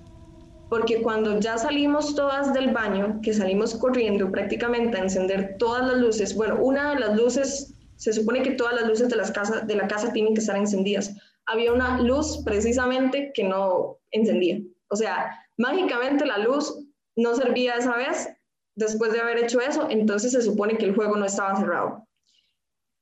porque 0.68 1.00
cuando 1.00 1.40
ya 1.40 1.57
salimos 1.57 2.14
todas 2.14 2.53
del 2.53 2.72
baño, 2.72 3.20
que 3.22 3.33
salimos 3.33 3.74
corriendo 3.74 4.31
prácticamente 4.31 4.98
a 4.98 5.03
encender 5.03 5.57
todas 5.59 5.87
las 5.87 5.96
luces, 5.96 6.37
bueno, 6.37 6.59
una 6.61 6.90
de 6.90 7.00
las 7.00 7.16
luces, 7.16 7.74
se 7.96 8.12
supone 8.12 8.42
que 8.42 8.53
todas 8.53 8.74
las 8.74 8.87
luces 8.87 9.09
de, 9.09 9.16
las 9.16 9.31
casas, 9.31 9.66
de 9.66 9.76
la 9.76 9.88
casa 9.88 10.12
tienen 10.12 10.35
que 10.35 10.40
estar 10.40 10.57
encendidas 10.57 11.16
había 11.51 11.73
una 11.73 12.01
luz 12.01 12.43
precisamente 12.45 13.33
que 13.35 13.45
no 13.45 13.99
encendía. 14.13 14.61
O 14.89 14.97
sea, 14.97 15.37
mágicamente 15.59 16.25
la 16.25 16.39
luz 16.39 16.87
no 17.17 17.35
servía 17.35 17.75
esa 17.75 17.97
vez 17.97 18.29
después 18.77 19.13
de 19.13 19.21
haber 19.21 19.39
hecho 19.39 19.61
eso, 19.61 19.89
entonces 19.91 20.33
se 20.33 20.43
supone 20.43 20.79
que 20.79 20.87
el 20.87 20.95
juego 20.95 21.17
no 21.17 21.27
estaba 21.27 21.57
cerrado. 21.57 22.07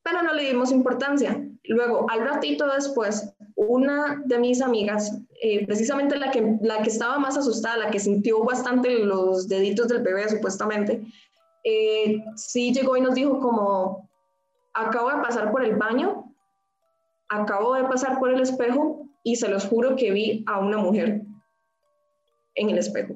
Pero 0.03 0.23
no 0.23 0.33
le 0.33 0.45
dimos 0.45 0.73
importancia. 0.73 1.45
Luego, 1.65 2.07
al 2.11 2.21
ratito 2.21 2.67
después, 2.67 3.35
una 3.55 4.23
de 4.25 4.39
mis 4.39 4.63
amigas, 4.63 5.21
eh, 5.43 5.67
precisamente 5.67 6.17
la 6.17 6.31
que, 6.31 6.57
la 6.63 6.83
que 6.83 6.89
estaba 6.89 7.19
más 7.19 7.37
asustada, 7.37 7.77
la 7.77 7.91
que 7.91 8.01
sintió 8.01 8.43
bastante 8.45 8.99
los 9.01 9.47
deditos 9.47 9.89
del 9.89 10.03
bebé 10.03 10.27
supuestamente, 10.31 11.03
eh, 11.65 12.25
sí 12.37 12.73
llegó 12.73 12.97
y 12.97 13.03
nos 13.03 13.15
dijo 13.15 13.39
como, 13.41 14.09
acabo 14.73 15.11
de 15.11 15.23
pasar 15.23 15.53
por 15.53 15.63
el 15.63 15.77
baño 15.77 16.17
acabo 17.29 17.75
de 17.75 17.85
pasar 17.85 18.19
por 18.19 18.31
el 18.31 18.41
espejo 18.41 19.09
y 19.23 19.37
se 19.37 19.49
los 19.49 19.67
juro 19.67 19.97
que 19.97 20.11
vi 20.11 20.45
a 20.47 20.59
una 20.59 20.79
mujer 20.79 21.23
en 22.55 22.71
el 22.71 22.79
espejo. 22.79 23.14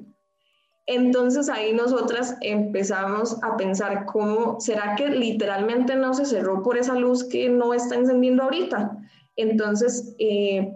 Entonces 0.85 1.49
ahí 1.49 1.73
nosotras 1.73 2.37
empezamos 2.41 3.41
a 3.41 3.55
pensar 3.55 4.05
cómo, 4.05 4.59
¿será 4.59 4.95
que 4.95 5.07
literalmente 5.07 5.95
no 5.95 6.13
se 6.13 6.25
cerró 6.25 6.61
por 6.61 6.77
esa 6.77 6.95
luz 6.95 7.23
que 7.23 7.49
no 7.49 7.73
está 7.73 7.95
encendiendo 7.95 8.43
ahorita? 8.43 8.97
Entonces, 9.37 10.13
eh, 10.19 10.73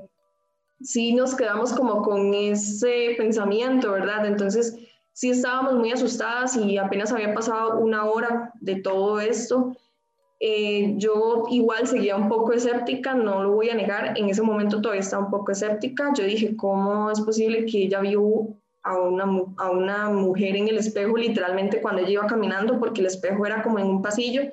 sí 0.80 1.13
nos 1.13 1.36
quedamos 1.36 1.73
como 1.73 2.02
con 2.02 2.34
ese 2.34 3.15
pensamiento, 3.17 3.91
¿verdad? 3.91 4.26
Entonces, 4.26 4.78
sí 5.12 5.30
estábamos 5.30 5.76
muy 5.76 5.91
asustadas 5.91 6.56
y 6.56 6.78
apenas 6.78 7.12
había 7.12 7.34
pasado 7.34 7.80
una 7.80 8.06
hora 8.06 8.54
de 8.62 8.78
todo 8.78 9.19
esto 9.19 9.76
eh, 10.39 10.93
yo 10.97 11.45
igual 11.50 11.88
seguía 11.88 12.15
un 12.15 12.30
poco 12.30 12.54
escéptica, 12.54 13.15
no 13.15 13.43
lo 13.43 13.54
voy 13.54 13.69
a 13.69 13.76
negar, 13.76 14.17
en 14.17 14.30
ese 14.30 14.43
momento 14.43 14.82
todavía 14.82 15.02
estaba 15.02 15.26
un 15.26 15.32
poco 15.32 15.52
escéptica. 15.52 16.12
Yo 16.15 16.23
dije, 16.23 16.56
¿cómo 16.56 17.10
es 17.10 17.19
posible 17.21 17.65
que 17.65 17.86
ella 17.86 18.02
vio 18.02 18.50
a 18.84 18.97
una, 19.00 19.26
a 19.58 19.71
una 19.71 20.10
mujer 20.10 20.56
en 20.56 20.67
el 20.67 20.78
espejo 20.78 21.17
literalmente 21.17 21.82
cuando 21.82 22.02
ella 22.02 22.12
iba 22.12 22.28
caminando? 22.28 22.80
Porque 22.80 23.02
el 23.02 23.08
espejo 23.08 23.45
era 23.45 23.63
como 23.63 23.80
en 23.80 23.88
un 23.88 24.02
pasillo, 24.02 24.43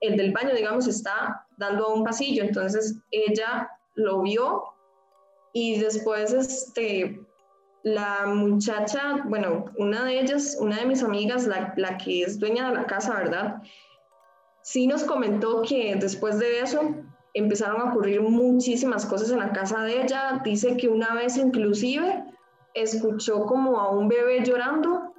el 0.00 0.16
del 0.16 0.32
baño, 0.32 0.54
digamos, 0.54 0.88
está 0.88 1.46
dando 1.56 1.86
a 1.86 1.94
un 1.94 2.04
pasillo, 2.04 2.42
entonces 2.42 2.96
ella 3.10 3.70
lo 3.94 4.22
vio 4.22 4.64
y 5.52 5.78
después 5.78 6.32
este, 6.32 7.20
la 7.82 8.26
muchacha, 8.26 9.22
bueno, 9.26 9.66
una 9.76 10.04
de 10.04 10.20
ellas, 10.20 10.56
una 10.58 10.78
de 10.78 10.86
mis 10.86 11.02
amigas, 11.02 11.46
la, 11.46 11.72
la 11.76 11.98
que 11.98 12.22
es 12.22 12.38
dueña 12.38 12.68
de 12.68 12.74
la 12.74 12.86
casa, 12.86 13.14
¿verdad? 13.14 13.62
Sí 14.62 14.86
nos 14.86 15.04
comentó 15.04 15.62
que 15.62 15.96
después 15.96 16.38
de 16.38 16.60
eso 16.60 16.80
empezaron 17.34 17.80
a 17.80 17.90
ocurrir 17.90 18.20
muchísimas 18.22 19.06
cosas 19.06 19.30
en 19.30 19.38
la 19.38 19.52
casa 19.52 19.82
de 19.82 20.02
ella. 20.02 20.40
Dice 20.44 20.76
que 20.76 20.88
una 20.88 21.14
vez 21.14 21.36
inclusive 21.36 22.24
escuchó 22.74 23.46
como 23.46 23.78
a 23.78 23.90
un 23.90 24.08
bebé 24.08 24.42
llorando. 24.44 25.14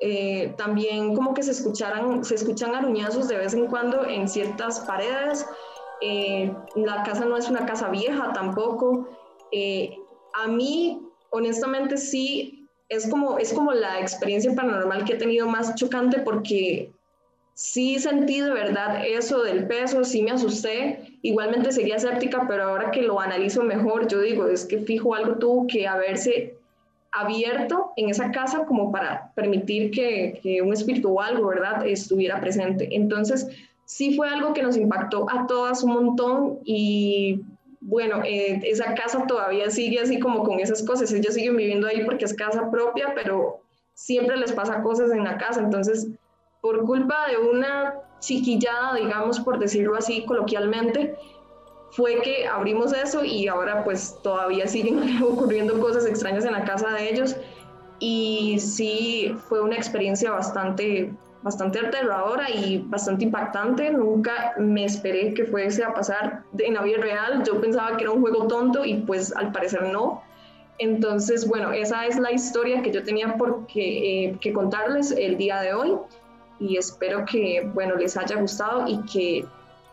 Eh, 0.00 0.54
también 0.56 1.16
como 1.16 1.34
que 1.34 1.42
se, 1.42 1.50
escucharan, 1.50 2.24
se 2.24 2.36
escuchan 2.36 2.72
aruñazos 2.74 3.26
de 3.26 3.36
vez 3.36 3.54
en 3.54 3.66
cuando 3.66 4.04
en 4.04 4.28
ciertas 4.28 4.80
paredes. 4.80 5.46
Eh, 6.00 6.54
la 6.76 7.02
casa 7.02 7.24
no 7.24 7.36
es 7.36 7.48
una 7.48 7.66
casa 7.66 7.88
vieja 7.88 8.32
tampoco. 8.32 9.08
Eh, 9.50 9.96
a 10.34 10.46
mí, 10.46 11.02
honestamente, 11.30 11.96
sí, 11.96 12.68
es 12.88 13.08
como, 13.10 13.38
es 13.38 13.52
como 13.52 13.72
la 13.72 14.00
experiencia 14.00 14.54
paranormal 14.54 15.04
que 15.04 15.14
he 15.14 15.18
tenido 15.18 15.48
más 15.48 15.74
chocante 15.74 16.20
porque 16.20 16.92
sí 17.58 17.98
sentí 17.98 18.40
de 18.40 18.52
verdad 18.52 19.02
eso 19.04 19.42
del 19.42 19.66
peso, 19.66 20.04
sí 20.04 20.22
me 20.22 20.30
asusté, 20.30 21.18
igualmente 21.22 21.72
seguía 21.72 21.96
escéptica, 21.96 22.46
pero 22.46 22.62
ahora 22.62 22.92
que 22.92 23.02
lo 23.02 23.18
analizo 23.18 23.64
mejor, 23.64 24.06
yo 24.06 24.20
digo, 24.20 24.46
es 24.46 24.64
que 24.64 24.78
fijo 24.78 25.12
algo 25.16 25.38
tuvo 25.38 25.66
que 25.66 25.88
haberse 25.88 26.54
abierto 27.10 27.90
en 27.96 28.10
esa 28.10 28.30
casa 28.30 28.64
como 28.64 28.92
para 28.92 29.32
permitir 29.34 29.90
que, 29.90 30.38
que 30.40 30.62
un 30.62 30.72
espíritu 30.72 31.12
o 31.12 31.20
algo, 31.20 31.48
¿verdad?, 31.48 31.84
estuviera 31.84 32.40
presente. 32.40 32.90
Entonces, 32.92 33.48
sí 33.84 34.14
fue 34.14 34.28
algo 34.28 34.52
que 34.52 34.62
nos 34.62 34.76
impactó 34.76 35.28
a 35.28 35.48
todas 35.48 35.82
un 35.82 35.94
montón 35.94 36.60
y 36.62 37.40
bueno, 37.80 38.22
eh, 38.24 38.60
esa 38.62 38.94
casa 38.94 39.26
todavía 39.26 39.68
sigue 39.68 39.98
así 39.98 40.20
como 40.20 40.44
con 40.44 40.60
esas 40.60 40.84
cosas, 40.84 41.12
ellos 41.12 41.34
siguen 41.34 41.56
viviendo 41.56 41.88
ahí 41.88 42.04
porque 42.04 42.24
es 42.24 42.34
casa 42.34 42.70
propia, 42.70 43.14
pero 43.16 43.62
siempre 43.94 44.36
les 44.36 44.52
pasa 44.52 44.80
cosas 44.80 45.10
en 45.10 45.24
la 45.24 45.38
casa, 45.38 45.60
entonces 45.60 46.06
por 46.60 46.84
culpa 46.84 47.28
de 47.28 47.36
una 47.36 47.94
chiquillada, 48.20 48.94
digamos, 48.96 49.40
por 49.40 49.58
decirlo 49.58 49.96
así 49.96 50.24
coloquialmente, 50.24 51.16
fue 51.90 52.20
que 52.20 52.46
abrimos 52.46 52.92
eso 52.92 53.24
y 53.24 53.48
ahora 53.48 53.84
pues 53.84 54.18
todavía 54.22 54.66
siguen 54.66 55.22
ocurriendo 55.22 55.80
cosas 55.80 56.06
extrañas 56.06 56.44
en 56.44 56.52
la 56.52 56.64
casa 56.64 56.90
de 56.90 57.10
ellos 57.10 57.36
y 58.00 58.58
sí 58.60 59.34
fue 59.48 59.60
una 59.60 59.76
experiencia 59.76 60.30
bastante 60.30 61.12
bastante 61.42 61.78
aterradora 61.78 62.50
y 62.50 62.78
bastante 62.86 63.24
impactante. 63.24 63.90
Nunca 63.90 64.54
me 64.58 64.84
esperé 64.84 65.34
que 65.34 65.44
fuese 65.44 65.84
a 65.84 65.94
pasar 65.94 66.42
en 66.58 66.74
la 66.74 66.82
vida 66.82 66.98
real. 66.98 67.44
Yo 67.44 67.60
pensaba 67.60 67.96
que 67.96 68.04
era 68.04 68.10
un 68.10 68.20
juego 68.20 68.46
tonto 68.48 68.84
y 68.84 68.94
pues 68.94 69.34
al 69.36 69.52
parecer 69.52 69.84
no. 69.84 70.22
Entonces, 70.78 71.46
bueno, 71.46 71.72
esa 71.72 72.06
es 72.06 72.18
la 72.18 72.32
historia 72.32 72.82
que 72.82 72.92
yo 72.92 73.02
tenía 73.02 73.36
por 73.36 73.66
que, 73.66 74.26
eh, 74.26 74.38
que 74.40 74.52
contarles 74.52 75.12
el 75.12 75.36
día 75.36 75.60
de 75.60 75.74
hoy 75.74 75.96
y 76.60 76.76
espero 76.76 77.24
que, 77.24 77.68
bueno, 77.74 77.96
les 77.96 78.16
haya 78.16 78.36
gustado 78.36 78.86
y 78.86 78.98
que 79.02 79.46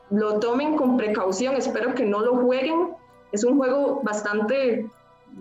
lo 0.10 0.40
tomen 0.40 0.76
con 0.76 0.98
precaución. 0.98 1.56
Espero 1.56 1.94
que 1.94 2.06
no 2.06 2.22
lo 2.22 2.38
jueguen. 2.38 2.90
Es 3.32 3.44
un 3.44 3.58
juego 3.58 4.02
bastante 4.04 4.88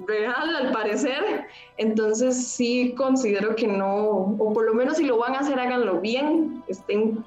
real 0.07 0.57
al 0.57 0.73
parecer, 0.73 1.47
entonces 1.77 2.49
sí 2.49 2.95
considero 2.97 3.55
que 3.55 3.69
no, 3.69 4.37
o 4.39 4.53
por 4.53 4.65
lo 4.65 4.75
menos 4.75 4.97
si 4.97 5.05
lo 5.05 5.19
van 5.19 5.35
a 5.35 5.41
hacer, 5.41 5.59
háganlo 5.59 6.01
bien, 6.01 6.65
estén 6.67 7.25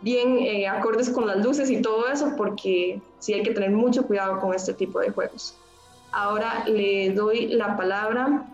bien 0.00 0.38
eh, 0.38 0.66
acordes 0.66 1.10
con 1.10 1.26
las 1.26 1.44
luces 1.44 1.70
y 1.70 1.82
todo 1.82 2.08
eso, 2.08 2.34
porque 2.36 3.00
sí 3.18 3.34
hay 3.34 3.42
que 3.42 3.50
tener 3.50 3.70
mucho 3.70 4.06
cuidado 4.06 4.40
con 4.40 4.54
este 4.54 4.72
tipo 4.72 5.00
de 5.00 5.10
juegos. 5.10 5.56
Ahora 6.12 6.64
le 6.66 7.10
doy 7.10 7.48
la 7.48 7.76
palabra 7.76 8.46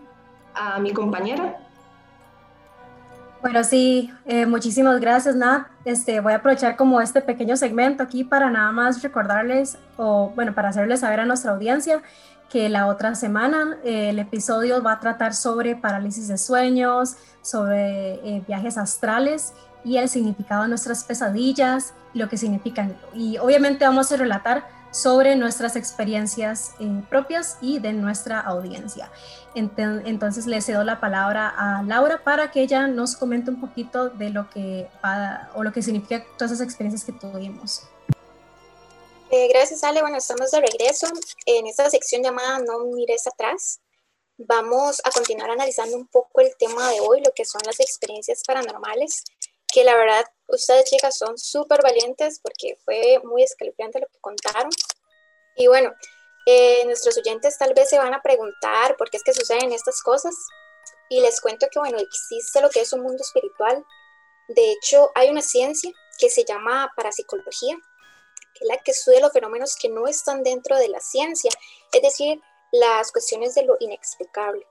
a 0.53 0.79
mi 0.79 0.91
compañera. 0.91 1.64
Bueno, 3.45 3.63
sí, 3.63 4.11
eh, 4.25 4.47
muchísimas 4.47 4.99
gracias, 4.99 5.35
Nat. 5.35 5.67
Este, 5.85 6.19
voy 6.19 6.33
a 6.33 6.37
aprovechar 6.37 6.75
como 6.75 6.99
este 6.99 7.21
pequeño 7.21 7.55
segmento 7.55 8.01
aquí 8.01 8.23
para 8.23 8.49
nada 8.49 8.71
más 8.71 9.03
recordarles, 9.03 9.77
o 9.97 10.31
bueno, 10.33 10.55
para 10.55 10.69
hacerles 10.69 11.01
saber 11.01 11.19
a 11.19 11.25
nuestra 11.27 11.51
audiencia 11.51 12.01
que 12.49 12.69
la 12.69 12.87
otra 12.87 13.13
semana 13.13 13.77
eh, 13.83 14.09
el 14.09 14.17
episodio 14.17 14.81
va 14.81 14.93
a 14.93 14.99
tratar 14.99 15.35
sobre 15.35 15.75
parálisis 15.75 16.27
de 16.27 16.39
sueños, 16.39 17.17
sobre 17.43 18.13
eh, 18.13 18.43
viajes 18.47 18.79
astrales 18.79 19.53
y 19.83 19.97
el 19.97 20.09
significado 20.09 20.63
de 20.63 20.69
nuestras 20.69 21.03
pesadillas, 21.03 21.93
lo 22.15 22.27
que 22.27 22.37
significan. 22.37 22.97
Y 23.13 23.37
obviamente 23.37 23.85
vamos 23.85 24.11
a 24.11 24.17
relatar 24.17 24.65
sobre 24.95 25.35
nuestras 25.35 25.75
experiencias 25.75 26.71
eh, 26.79 27.01
propias 27.09 27.57
y 27.59 27.79
de 27.79 27.91
nuestra 27.91 28.39
audiencia. 28.39 29.11
Entonces 29.53 30.45
le 30.45 30.61
cedo 30.61 30.83
la 30.85 31.01
palabra 31.01 31.49
a 31.49 31.83
Laura 31.83 32.23
para 32.23 32.49
que 32.51 32.61
ella 32.61 32.87
nos 32.87 33.15
comente 33.15 33.49
un 33.49 33.59
poquito 33.59 34.09
de 34.09 34.29
lo 34.29 34.49
que 34.49 34.87
o 35.53 35.63
lo 35.63 35.73
que 35.73 35.81
significa 35.81 36.25
todas 36.37 36.53
esas 36.53 36.65
experiencias 36.65 37.03
que 37.03 37.11
tuvimos. 37.11 37.83
Eh, 39.31 39.47
gracias, 39.49 39.83
Ale. 39.83 40.01
Bueno, 40.01 40.17
estamos 40.17 40.51
de 40.51 40.61
regreso 40.61 41.07
en 41.45 41.67
esta 41.67 41.89
sección 41.89 42.23
llamada 42.23 42.59
No 42.59 42.85
mires 42.85 43.27
atrás. 43.27 43.81
Vamos 44.37 45.01
a 45.03 45.11
continuar 45.11 45.49
analizando 45.51 45.97
un 45.97 46.07
poco 46.07 46.41
el 46.41 46.55
tema 46.57 46.89
de 46.91 47.01
hoy, 47.01 47.21
lo 47.21 47.31
que 47.33 47.43
son 47.43 47.61
las 47.65 47.79
experiencias 47.79 48.43
paranormales, 48.45 49.23
que 49.67 49.83
la 49.83 49.95
verdad 49.95 50.25
ustedes 50.47 50.85
chicas 50.85 51.17
son 51.17 51.37
súper 51.37 51.81
valientes 51.81 52.39
porque 52.41 52.77
fue 52.83 53.19
muy 53.23 53.43
escalofriante 53.43 53.99
lo 53.99 54.07
que 54.07 54.19
contaron. 54.19 54.69
Y 55.55 55.67
bueno, 55.67 55.93
eh, 56.45 56.83
nuestros 56.85 57.17
oyentes 57.17 57.57
tal 57.57 57.73
vez 57.73 57.89
se 57.89 57.97
van 57.97 58.13
a 58.13 58.21
preguntar 58.21 58.95
por 58.97 59.09
qué 59.09 59.17
es 59.17 59.23
que 59.23 59.33
suceden 59.33 59.71
estas 59.71 60.01
cosas. 60.01 60.35
Y 61.09 61.21
les 61.21 61.39
cuento 61.41 61.67
que, 61.71 61.79
bueno, 61.79 61.97
existe 61.99 62.61
lo 62.61 62.69
que 62.69 62.81
es 62.81 62.93
un 62.93 63.01
mundo 63.01 63.21
espiritual. 63.21 63.83
De 64.47 64.71
hecho, 64.71 65.11
hay 65.15 65.29
una 65.29 65.41
ciencia 65.41 65.91
que 66.17 66.29
se 66.29 66.43
llama 66.43 66.91
parapsicología, 66.95 67.75
que 68.53 68.63
es 68.63 68.67
la 68.67 68.77
que 68.77 68.91
estudia 68.91 69.19
los 69.19 69.33
fenómenos 69.33 69.75
que 69.75 69.89
no 69.89 70.07
están 70.07 70.43
dentro 70.43 70.77
de 70.77 70.87
la 70.89 70.99
ciencia, 70.99 71.51
es 71.91 72.01
decir, 72.01 72.41
las 72.71 73.11
cuestiones 73.11 73.55
de 73.55 73.63
lo 73.63 73.77
inexplicable. 73.79 74.65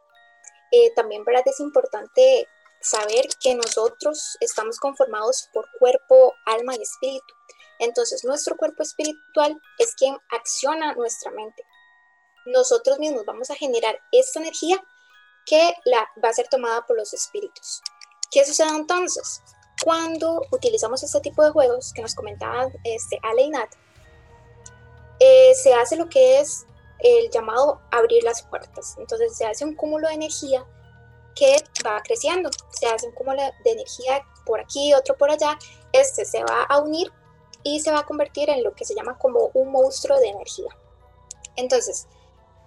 Eh, 0.70 0.92
también 0.94 1.24
¿verdad? 1.24 1.42
es 1.46 1.60
importante 1.60 2.48
saber 2.84 3.26
que 3.40 3.54
nosotros 3.54 4.36
estamos 4.40 4.78
conformados 4.78 5.48
por 5.52 5.68
cuerpo, 5.78 6.34
alma 6.46 6.76
y 6.76 6.82
espíritu. 6.82 7.34
Entonces, 7.78 8.24
nuestro 8.24 8.56
cuerpo 8.56 8.82
espiritual 8.82 9.60
es 9.78 9.94
quien 9.94 10.16
acciona 10.30 10.94
nuestra 10.94 11.30
mente. 11.32 11.64
Nosotros 12.46 12.98
mismos 12.98 13.24
vamos 13.24 13.50
a 13.50 13.56
generar 13.56 13.98
esta 14.12 14.40
energía 14.40 14.82
que 15.46 15.74
la, 15.84 16.08
va 16.22 16.28
a 16.28 16.34
ser 16.34 16.48
tomada 16.48 16.86
por 16.86 16.96
los 16.96 17.12
espíritus. 17.12 17.82
¿Qué 18.30 18.44
sucede 18.44 18.68
entonces? 18.68 19.42
cuando 19.82 20.42
utilizamos 20.50 21.02
este 21.02 21.20
tipo 21.20 21.42
de 21.42 21.50
juegos 21.50 21.92
que 21.92 22.02
nos 22.02 22.14
comentaban 22.14 22.72
este, 22.84 23.18
Ale 23.22 23.42
y 23.42 23.50
Nat, 23.50 23.68
eh, 25.20 25.54
se 25.54 25.74
hace 25.74 25.96
lo 25.96 26.08
que 26.08 26.40
es 26.40 26.66
el 27.00 27.30
llamado 27.30 27.80
abrir 27.90 28.22
las 28.24 28.42
puertas. 28.42 28.96
Entonces 28.98 29.36
se 29.36 29.46
hace 29.46 29.64
un 29.64 29.74
cúmulo 29.74 30.08
de 30.08 30.14
energía 30.14 30.64
que 31.34 31.56
va 31.84 32.02
creciendo. 32.02 32.50
Se 32.70 32.86
hace 32.86 33.06
un 33.06 33.14
cúmulo 33.14 33.42
de 33.64 33.70
energía 33.70 34.22
por 34.46 34.60
aquí, 34.60 34.94
otro 34.94 35.16
por 35.16 35.30
allá. 35.30 35.58
Este 35.92 36.24
se 36.24 36.42
va 36.42 36.64
a 36.64 36.78
unir 36.78 37.12
y 37.62 37.80
se 37.80 37.90
va 37.90 38.00
a 38.00 38.06
convertir 38.06 38.50
en 38.50 38.62
lo 38.62 38.74
que 38.74 38.84
se 38.84 38.94
llama 38.94 39.18
como 39.18 39.50
un 39.54 39.72
monstruo 39.72 40.18
de 40.18 40.28
energía. 40.28 40.76
Entonces, 41.56 42.06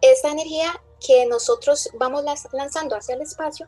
esta 0.01 0.29
energía 0.29 0.81
que 1.05 1.25
nosotros 1.25 1.89
vamos 1.93 2.23
lanzando 2.51 2.95
hacia 2.95 3.15
el 3.15 3.21
espacio, 3.21 3.67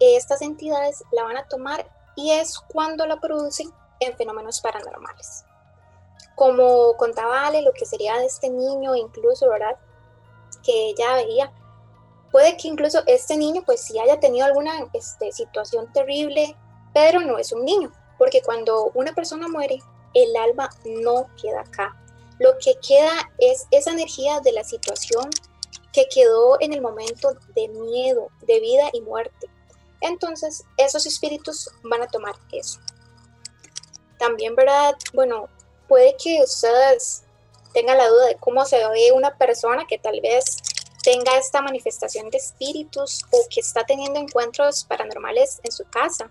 estas 0.00 0.42
entidades 0.42 1.04
la 1.12 1.22
van 1.24 1.36
a 1.36 1.46
tomar 1.48 1.88
y 2.16 2.32
es 2.32 2.58
cuando 2.58 3.06
la 3.06 3.20
producen 3.20 3.72
en 4.00 4.16
fenómenos 4.16 4.60
paranormales. 4.60 5.44
Como 6.34 6.96
contaba 6.96 7.46
Ale, 7.46 7.62
lo 7.62 7.72
que 7.72 7.86
sería 7.86 8.18
de 8.18 8.26
este 8.26 8.50
niño, 8.50 8.96
incluso, 8.96 9.48
¿verdad? 9.48 9.76
Que 10.62 10.90
ella 10.90 11.14
veía, 11.14 11.52
puede 12.32 12.56
que 12.56 12.66
incluso 12.66 13.02
este 13.06 13.36
niño, 13.36 13.62
pues 13.64 13.82
sí 13.82 13.98
haya 13.98 14.18
tenido 14.18 14.46
alguna 14.46 14.72
este, 14.94 15.30
situación 15.30 15.92
terrible, 15.92 16.56
pero 16.92 17.20
no 17.20 17.38
es 17.38 17.52
un 17.52 17.64
niño, 17.64 17.92
porque 18.18 18.42
cuando 18.42 18.90
una 18.94 19.14
persona 19.14 19.46
muere, 19.48 19.78
el 20.14 20.34
alma 20.36 20.70
no 20.84 21.28
queda 21.40 21.60
acá. 21.60 21.96
Lo 22.38 22.58
que 22.58 22.74
queda 22.86 23.12
es 23.38 23.66
esa 23.70 23.92
energía 23.92 24.40
de 24.40 24.52
la 24.52 24.64
situación 24.64 25.30
que 25.92 26.06
quedó 26.12 26.60
en 26.60 26.72
el 26.72 26.80
momento 26.80 27.36
de 27.54 27.68
miedo, 27.68 28.28
de 28.46 28.60
vida 28.60 28.88
y 28.92 29.02
muerte. 29.02 29.48
Entonces, 30.00 30.64
esos 30.78 31.06
espíritus 31.06 31.70
van 31.84 32.02
a 32.02 32.08
tomar 32.08 32.34
eso. 32.50 32.80
También, 34.18 34.56
¿verdad? 34.56 34.94
Bueno, 35.12 35.48
puede 35.86 36.16
que 36.16 36.40
ustedes 36.42 37.24
tengan 37.74 37.98
la 37.98 38.08
duda 38.08 38.26
de 38.26 38.36
cómo 38.36 38.64
se 38.64 38.76
ve 38.88 39.12
una 39.12 39.36
persona 39.36 39.86
que 39.86 39.98
tal 39.98 40.20
vez 40.20 40.56
tenga 41.02 41.36
esta 41.36 41.60
manifestación 41.60 42.30
de 42.30 42.38
espíritus 42.38 43.24
o 43.30 43.46
que 43.50 43.60
está 43.60 43.84
teniendo 43.84 44.20
encuentros 44.20 44.84
paranormales 44.84 45.60
en 45.62 45.72
su 45.72 45.84
casa. 45.84 46.30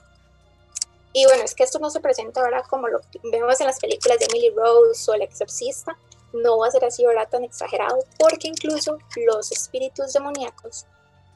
Y 1.13 1.25
bueno, 1.25 1.43
es 1.43 1.53
que 1.53 1.63
esto 1.63 1.79
no 1.79 1.89
se 1.89 1.99
presenta 1.99 2.41
ahora 2.41 2.63
como 2.63 2.87
lo 2.87 3.01
vemos 3.23 3.59
en 3.59 3.67
las 3.67 3.79
películas 3.79 4.19
de 4.19 4.25
Emily 4.29 4.49
Rose 4.55 5.11
o 5.11 5.13
El 5.13 5.23
Exorcista. 5.23 5.97
No 6.31 6.59
va 6.59 6.67
a 6.67 6.71
ser 6.71 6.85
así, 6.85 7.05
¿verdad? 7.05 7.27
Tan 7.29 7.43
exagerado, 7.43 7.99
porque 8.17 8.47
incluso 8.47 8.97
los 9.27 9.51
espíritus 9.51 10.13
demoníacos 10.13 10.85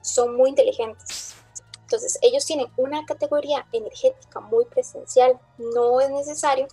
son 0.01 0.35
muy 0.37 0.49
inteligentes. 0.49 1.35
Entonces, 1.81 2.17
ellos 2.21 2.45
tienen 2.45 2.67
una 2.77 3.05
categoría 3.05 3.67
energética 3.73 4.39
muy 4.39 4.65
presencial, 4.65 5.37
no 5.57 5.99
es 5.99 6.09
necesario, 6.09 6.67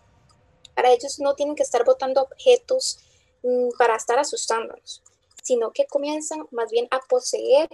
para 0.74 0.90
ellos 0.90 1.18
no 1.18 1.34
tienen 1.34 1.54
que 1.54 1.62
estar 1.62 1.84
botando 1.84 2.22
objetos 2.22 2.98
mm, 3.42 3.70
para 3.78 3.96
estar 3.96 4.18
asustándonos, 4.18 5.02
sino 5.42 5.72
que 5.72 5.86
comienzan 5.86 6.46
más 6.50 6.70
bien 6.70 6.88
a 6.90 7.00
poseer 7.00 7.68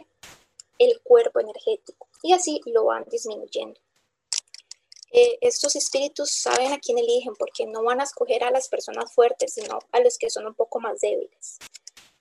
el 0.78 1.00
cuerpo 1.02 1.40
energético 1.40 2.08
y 2.22 2.32
así 2.32 2.60
lo 2.66 2.84
van 2.86 3.04
disminuyendo. 3.10 3.80
Eh, 5.10 5.38
estos 5.40 5.74
espíritus 5.76 6.30
saben 6.32 6.72
a 6.72 6.78
quién 6.78 6.98
eligen 6.98 7.34
porque 7.36 7.66
no 7.66 7.82
van 7.82 8.00
a 8.00 8.04
escoger 8.04 8.44
a 8.44 8.50
las 8.50 8.68
personas 8.68 9.12
fuertes, 9.12 9.54
sino 9.54 9.78
a 9.92 10.00
los 10.00 10.18
que 10.18 10.28
son 10.28 10.46
un 10.46 10.54
poco 10.54 10.80
más 10.80 11.00
débiles. 11.00 11.58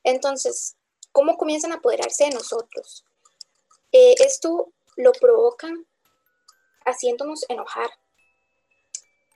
Entonces, 0.04 0.78
¿cómo 1.12 1.38
comienzan 1.38 1.74
a 1.74 1.76
apoderarse 1.76 2.26
de 2.26 2.32
nosotros? 2.32 3.04
Eh, 3.92 4.16
esto 4.20 4.72
lo 4.96 5.12
provocan 5.12 5.86
haciéndonos 6.86 7.46
enojar. 7.50 7.90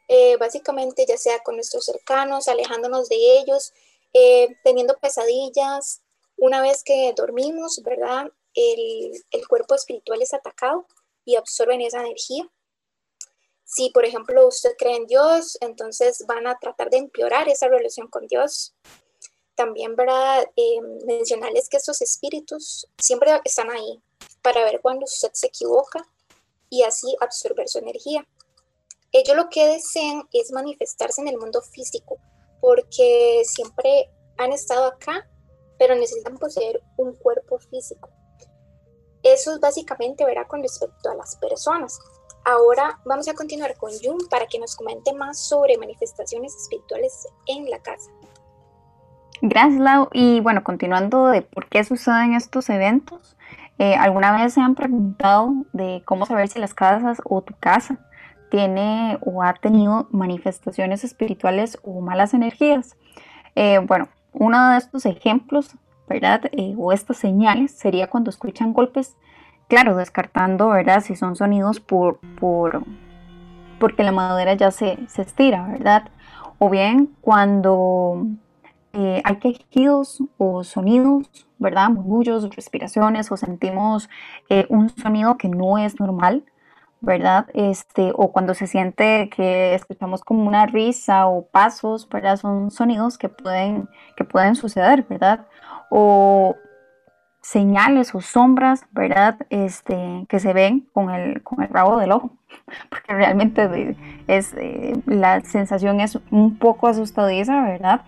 eh, 0.08 0.36
básicamente 0.38 1.06
ya 1.08 1.18
sea 1.18 1.40
con 1.42 1.56
nuestros 1.56 1.86
cercanos, 1.86 2.50
alejándonos 2.50 3.08
de 3.08 3.16
ellos, 3.16 3.74
eh, 4.14 4.56
teniendo 4.64 4.98
pesadillas. 4.98 6.02
Una 6.38 6.62
vez 6.62 6.84
que 6.84 7.14
dormimos, 7.16 7.82
¿verdad? 7.84 8.32
El, 8.54 9.12
el 9.32 9.48
cuerpo 9.48 9.76
espiritual 9.76 10.22
es 10.22 10.34
atacado 10.34 10.86
y 11.24 11.36
absorben 11.36 11.82
esa 11.82 12.02
energía. 12.02 12.50
Si, 13.64 13.90
por 13.92 14.06
ejemplo, 14.06 14.48
usted 14.48 14.72
cree 14.78 14.98
en 14.98 15.08
Dios, 15.08 15.58
entonces 15.62 16.26
van 16.28 16.46
a 16.48 16.58
tratar 16.60 16.90
de 16.90 16.98
empeorar 16.98 17.48
esa 17.48 17.70
relación 17.70 18.08
con 18.08 18.28
Dios. 18.28 18.74
También, 19.56 19.96
¿verdad? 19.96 20.46
Eh, 20.56 20.82
mencionarles 21.06 21.70
que 21.70 21.78
estos 21.78 22.02
espíritus 22.02 22.88
siempre 22.98 23.40
están 23.46 23.70
ahí 23.72 24.02
para 24.42 24.64
ver 24.66 24.82
cuando 24.82 25.06
usted 25.06 25.30
se 25.34 25.48
equivoca 25.48 26.06
y 26.70 26.84
así 26.84 27.16
absorber 27.22 27.70
su 27.70 27.80
energía. 27.80 28.28
Ellos 29.14 29.36
lo 29.36 29.50
que 29.50 29.68
desean 29.68 30.28
es 30.34 30.52
manifestarse 30.52 31.22
en 31.22 31.28
el 31.28 31.38
mundo 31.38 31.62
físico 31.62 32.20
porque 32.62 33.42
siempre 33.46 34.10
han 34.38 34.54
estado 34.54 34.86
acá, 34.86 35.28
pero 35.78 35.96
necesitan 35.96 36.38
poseer 36.38 36.82
un 36.98 37.14
cuerpo 37.16 37.60
físico. 37.60 38.10
Eso 39.24 39.54
es 39.54 39.60
básicamente, 39.60 40.26
verá, 40.26 40.48
con 40.48 40.62
respecto 40.62 41.10
a 41.10 41.16
las 41.16 41.36
personas. 41.36 42.00
Ahora 42.46 43.00
vamos 43.06 43.28
a 43.28 43.34
continuar 43.34 43.76
con 43.78 43.92
Jun 44.02 44.18
para 44.30 44.48
que 44.48 44.58
nos 44.58 44.76
comente 44.76 45.14
más 45.14 45.40
sobre 45.40 45.78
manifestaciones 45.78 46.56
espirituales 46.56 47.28
en 47.48 47.70
la 47.70 47.80
casa. 47.80 48.10
Gracias, 49.42 49.80
Lau. 49.80 50.08
Y 50.14 50.40
bueno, 50.40 50.64
continuando 50.64 51.28
de 51.28 51.42
por 51.42 51.68
qué 51.68 51.84
suceden 51.84 52.34
estos 52.34 52.70
eventos, 52.70 53.36
eh, 53.78 53.96
¿alguna 53.96 54.32
vez 54.32 54.54
se 54.54 54.62
han 54.62 54.76
preguntado 54.76 55.52
de 55.74 56.04
cómo 56.06 56.26
saber 56.26 56.48
si 56.48 56.60
las 56.60 56.74
casas 56.74 57.20
o 57.26 57.42
tu 57.42 57.56
casa 57.60 58.11
tiene 58.52 59.18
o 59.22 59.42
ha 59.42 59.54
tenido 59.54 60.08
manifestaciones 60.12 61.04
espirituales 61.04 61.80
o 61.82 62.02
malas 62.02 62.36
energías? 62.36 62.98
Eh, 63.56 63.80
bueno, 63.80 64.10
uno 64.34 64.72
de 64.72 64.78
estos 64.78 65.08
ejemplos, 65.08 65.76
¿verdad? 66.08 66.42
Eh, 66.52 66.76
o 66.78 66.92
estas 66.92 67.18
señales 67.18 67.72
sería 67.72 68.08
cuando 68.08 68.30
escuchan 68.30 68.74
golpes, 68.74 69.16
claro, 69.68 69.96
descartando, 69.96 70.70
¿verdad? 70.70 71.02
Si 71.02 71.16
son 71.16 71.36
sonidos 71.36 71.80
por, 71.80 72.20
por 72.40 72.84
porque 73.80 74.04
la 74.04 74.12
madera 74.12 74.54
ya 74.54 74.70
se, 74.70 75.00
se 75.08 75.24
estira, 75.24 75.66
¿verdad? 75.68 76.10
O 76.60 76.70
bien 76.70 77.10
cuando 77.22 78.28
eh, 78.94 79.22
hay 79.24 79.38
quejidos 79.38 80.22
o 80.38 80.64
sonidos, 80.64 81.48
¿verdad? 81.60 81.90
Murmullos, 81.90 82.54
respiraciones 82.56 83.32
o 83.32 83.38
sentimos 83.38 84.10
eh, 84.50 84.66
un 84.70 84.90
sonido 84.90 85.38
que 85.38 85.48
no 85.48 85.78
es 85.78 86.00
normal, 86.00 86.44
¿verdad? 87.02 87.48
Este, 87.54 88.12
o 88.16 88.32
cuando 88.32 88.54
se 88.54 88.68
siente 88.68 89.30
que 89.36 89.74
escuchamos 89.74 90.24
como 90.24 90.48
una 90.48 90.68
risa 90.68 91.28
o 91.28 91.48
pasos, 91.48 92.08
¿verdad? 92.08 92.38
Son 92.38 92.70
sonidos 92.72 93.18
que 93.18 93.28
pueden, 93.28 93.90
que 94.16 94.24
pueden 94.24 94.56
suceder, 94.56 95.04
¿verdad? 95.10 95.48
O 95.90 96.56
señales 97.42 98.14
o 98.14 98.22
sombras, 98.22 98.86
¿verdad? 98.92 99.36
Este, 99.50 100.26
que 100.30 100.40
se 100.40 100.54
ven 100.54 100.88
con 100.94 101.10
el, 101.10 101.42
con 101.42 101.64
el 101.64 101.70
rabo 101.70 101.98
del 101.98 102.12
ojo, 102.12 102.38
porque 102.90 103.14
realmente 103.14 103.96
es, 104.28 104.54
eh, 104.58 104.94
la 105.08 105.42
sensación 105.42 106.00
es 106.02 106.20
un 106.30 106.58
poco 106.58 106.88
asustadiza, 106.88 107.64
¿verdad? 107.64 108.02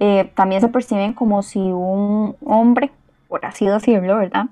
Eh, 0.00 0.30
también 0.34 0.60
se 0.60 0.68
perciben 0.68 1.14
como 1.14 1.42
si 1.42 1.60
un 1.60 2.36
hombre, 2.44 2.90
por 3.28 3.46
así 3.46 3.66
decirlo, 3.66 4.18
¿verdad? 4.18 4.46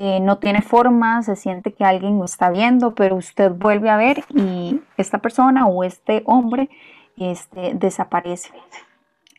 Eh, 0.00 0.20
no 0.20 0.38
tiene 0.38 0.62
forma, 0.62 1.22
se 1.22 1.34
siente 1.34 1.74
que 1.74 1.84
alguien 1.84 2.18
lo 2.18 2.24
está 2.24 2.50
viendo, 2.50 2.94
pero 2.94 3.16
usted 3.16 3.50
vuelve 3.50 3.90
a 3.90 3.96
ver 3.96 4.24
y 4.32 4.80
esta 4.96 5.18
persona 5.18 5.66
o 5.66 5.82
este 5.82 6.22
hombre 6.24 6.70
este, 7.16 7.74
desaparece. 7.74 8.52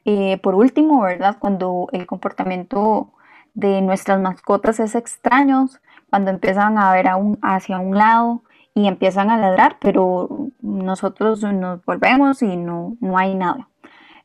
Eh, 0.04 0.38
por 0.39 0.56
último, 0.56 1.02
¿verdad? 1.02 1.38
Cuando 1.39 1.88
el 1.93 2.06
comportamiento 2.06 3.13
de 3.54 3.82
nuestras 3.82 4.19
mascotas 4.19 4.82
es 4.82 4.95
extraño, 4.95 5.69
cuando 6.10 6.32
empiezan 6.32 6.78
a 6.78 6.91
ver 6.91 7.08
hacia 7.41 7.80
un 7.80 7.98
lado 7.98 8.43
y 8.74 8.88
empiezan 8.88 9.30
a 9.30 9.38
ladrar, 9.38 9.78
pero 9.80 10.50
nosotros 10.62 11.41
nos 11.41 11.86
volvemos 11.86 12.41
y 12.41 12.58
no, 12.58 12.98
no 13.00 13.17
hay 13.17 13.34
nada. 13.34 13.69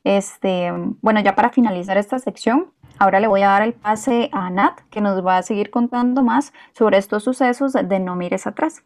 Este, 0.02 0.72
bueno, 1.00 1.20
ya 1.20 1.34
para 1.34 1.50
finalizar 1.50 1.96
esta 1.96 2.18
sección, 2.18 2.72
ahora 2.98 3.20
le 3.20 3.28
voy 3.28 3.42
a 3.42 3.48
dar 3.48 3.62
el 3.62 3.72
pase 3.72 4.28
a 4.32 4.50
Nat, 4.50 4.80
que 4.90 5.00
nos 5.00 5.24
va 5.24 5.38
a 5.38 5.42
seguir 5.42 5.70
contando 5.70 6.22
más 6.22 6.52
sobre 6.72 6.98
estos 6.98 7.24
sucesos 7.24 7.72
de 7.72 7.98
No 7.98 8.16
Mires 8.16 8.46
Atrás. 8.46 8.82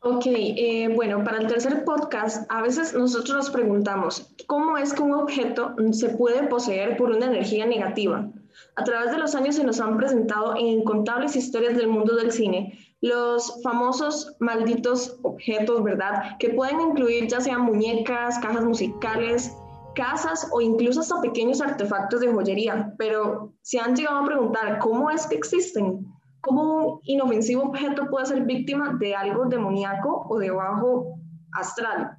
Ok, 0.00 0.24
eh, 0.26 0.88
bueno, 0.94 1.22
para 1.22 1.38
el 1.38 1.46
tercer 1.46 1.84
podcast, 1.84 2.50
a 2.50 2.60
veces 2.60 2.92
nosotros 2.92 3.36
nos 3.36 3.50
preguntamos, 3.50 4.34
¿cómo 4.48 4.76
es 4.76 4.92
que 4.92 5.02
un 5.02 5.14
objeto 5.14 5.76
se 5.92 6.08
puede 6.08 6.42
poseer 6.48 6.96
por 6.96 7.10
una 7.10 7.26
energía 7.26 7.66
negativa? 7.66 8.28
A 8.74 8.84
través 8.84 9.12
de 9.12 9.18
los 9.18 9.34
años 9.34 9.54
se 9.54 9.64
nos 9.64 9.80
han 9.80 9.96
presentado 9.96 10.56
en 10.56 10.66
incontables 10.66 11.36
historias 11.36 11.76
del 11.76 11.86
mundo 11.86 12.16
del 12.16 12.32
cine 12.32 12.78
los 13.02 13.60
famosos 13.62 14.36
malditos 14.38 15.18
objetos, 15.22 15.82
¿verdad? 15.82 16.38
Que 16.38 16.50
pueden 16.50 16.80
incluir 16.80 17.26
ya 17.26 17.40
sean 17.40 17.62
muñecas, 17.62 18.38
cajas 18.38 18.64
musicales, 18.64 19.56
casas 19.94 20.48
o 20.52 20.60
incluso 20.60 21.00
hasta 21.00 21.20
pequeños 21.20 21.60
artefactos 21.60 22.20
de 22.20 22.32
joyería, 22.32 22.94
pero 22.98 23.52
se 23.62 23.78
han 23.78 23.94
llegado 23.94 24.18
a 24.18 24.26
preguntar 24.26 24.78
cómo 24.78 25.10
es 25.10 25.26
que 25.26 25.36
existen, 25.36 26.06
cómo 26.40 26.62
un 26.62 27.00
inofensivo 27.04 27.62
objeto 27.62 28.08
puede 28.10 28.26
ser 28.26 28.42
víctima 28.42 28.96
de 28.98 29.14
algo 29.14 29.46
demoníaco 29.46 30.26
o 30.28 30.38
de 30.38 30.50
bajo 30.50 31.18
astral. 31.52 32.16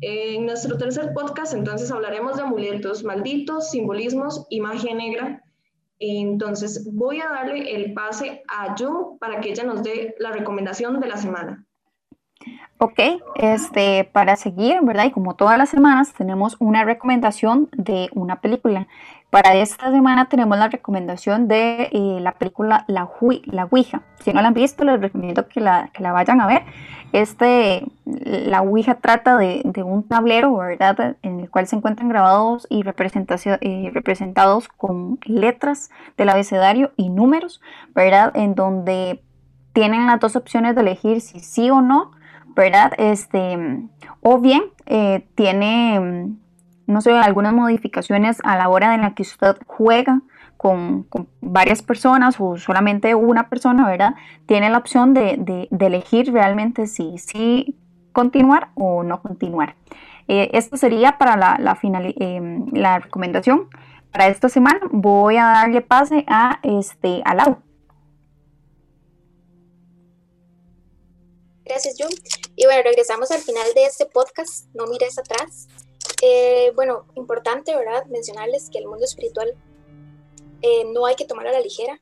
En 0.00 0.46
nuestro 0.46 0.76
tercer 0.76 1.12
podcast 1.14 1.54
entonces 1.54 1.92
hablaremos 1.92 2.36
de 2.36 2.42
amuletos 2.42 3.04
malditos, 3.04 3.70
simbolismos 3.70 4.46
y 4.50 4.60
magia 4.60 4.94
negra. 4.94 5.40
Entonces 6.00 6.90
voy 6.92 7.20
a 7.20 7.28
darle 7.28 7.72
el 7.72 7.94
pase 7.94 8.42
a 8.48 8.74
Jun 8.76 9.18
para 9.20 9.40
que 9.40 9.50
ella 9.50 9.62
nos 9.62 9.84
dé 9.84 10.16
la 10.18 10.32
recomendación 10.32 10.98
de 10.98 11.06
la 11.06 11.16
semana. 11.16 11.64
Ok, 12.84 12.98
este, 13.36 14.02
para 14.10 14.34
seguir, 14.34 14.80
¿verdad? 14.82 15.04
Y 15.04 15.12
como 15.12 15.36
todas 15.36 15.56
las 15.56 15.68
semanas 15.68 16.12
tenemos 16.14 16.56
una 16.58 16.82
recomendación 16.82 17.68
de 17.70 18.08
una 18.12 18.40
película. 18.40 18.88
Para 19.30 19.54
esta 19.54 19.92
semana 19.92 20.28
tenemos 20.28 20.58
la 20.58 20.66
recomendación 20.66 21.46
de 21.46 21.90
eh, 21.92 22.18
la 22.20 22.32
película 22.32 22.84
la, 22.88 23.08
la, 23.44 23.64
Ouija. 23.66 24.02
Si 24.18 24.32
no 24.32 24.42
la 24.42 24.48
han 24.48 24.54
visto, 24.54 24.82
les 24.82 25.00
recomiendo 25.00 25.46
que 25.46 25.60
la, 25.60 25.90
que 25.92 26.02
la 26.02 26.10
vayan 26.10 26.40
a 26.40 26.48
ver. 26.48 26.62
Este, 27.12 27.86
la 28.04 28.62
Ouija 28.62 28.96
trata 28.96 29.36
de, 29.36 29.62
de, 29.64 29.84
un 29.84 30.02
tablero, 30.02 30.56
¿verdad? 30.56 31.16
En 31.22 31.38
el 31.38 31.48
cual 31.50 31.68
se 31.68 31.76
encuentran 31.76 32.08
grabados 32.08 32.66
y 32.68 32.80
eh, 32.80 33.90
representados 33.94 34.66
con 34.66 35.20
letras 35.24 35.92
del 36.16 36.30
abecedario 36.30 36.90
y 36.96 37.10
números, 37.10 37.60
¿verdad? 37.94 38.32
En 38.34 38.56
donde 38.56 39.22
tienen 39.72 40.08
las 40.08 40.18
dos 40.18 40.34
opciones 40.34 40.74
de 40.74 40.80
elegir 40.80 41.20
si 41.20 41.38
sí 41.38 41.70
o 41.70 41.80
no 41.80 42.10
¿verdad? 42.54 42.92
Este, 42.98 43.88
o 44.20 44.38
bien 44.38 44.62
eh, 44.86 45.26
tiene, 45.34 46.34
no 46.86 47.00
sé, 47.00 47.12
algunas 47.12 47.52
modificaciones 47.52 48.38
a 48.44 48.56
la 48.56 48.68
hora 48.68 48.94
en 48.94 49.02
la 49.02 49.14
que 49.14 49.22
usted 49.22 49.56
juega 49.66 50.22
con, 50.56 51.06
varias 51.40 51.82
personas 51.82 52.36
o 52.38 52.56
solamente 52.56 53.14
una 53.14 53.48
persona, 53.48 53.86
¿verdad? 53.86 54.14
Tiene 54.46 54.70
la 54.70 54.78
opción 54.78 55.12
de, 55.12 55.68
elegir 55.78 56.32
realmente 56.32 56.86
si, 56.86 57.18
si 57.18 57.76
continuar 58.12 58.68
o 58.74 59.02
no 59.02 59.20
continuar. 59.20 59.74
Eh, 60.28 60.50
esto 60.52 60.76
sería 60.76 61.18
para 61.18 61.36
la, 61.36 61.74
final, 61.74 62.14
em, 62.18 62.66
la 62.72 63.00
recomendación 63.00 63.68
para 64.12 64.28
esta 64.28 64.48
semana. 64.48 64.80
Voy 64.92 65.36
a 65.36 65.46
darle 65.46 65.80
pase 65.80 66.24
a, 66.28 66.60
este, 66.62 67.22
a 67.24 67.34
Lau. 67.34 67.58
Gracias, 71.82 71.96
Jun. 71.98 72.14
Y 72.54 72.64
bueno, 72.66 72.82
regresamos 72.84 73.32
al 73.32 73.40
final 73.40 73.74
de 73.74 73.84
este 73.86 74.06
podcast, 74.06 74.66
no 74.72 74.86
mires 74.86 75.18
atrás. 75.18 75.66
Eh, 76.20 76.70
bueno, 76.76 77.08
importante, 77.16 77.74
¿verdad? 77.74 78.06
Mencionarles 78.06 78.70
que 78.70 78.78
el 78.78 78.86
mundo 78.86 79.04
espiritual 79.04 79.52
eh, 80.60 80.84
no 80.84 81.06
hay 81.06 81.16
que 81.16 81.24
tomar 81.24 81.48
a 81.48 81.52
la 81.52 81.60
ligera. 81.60 82.00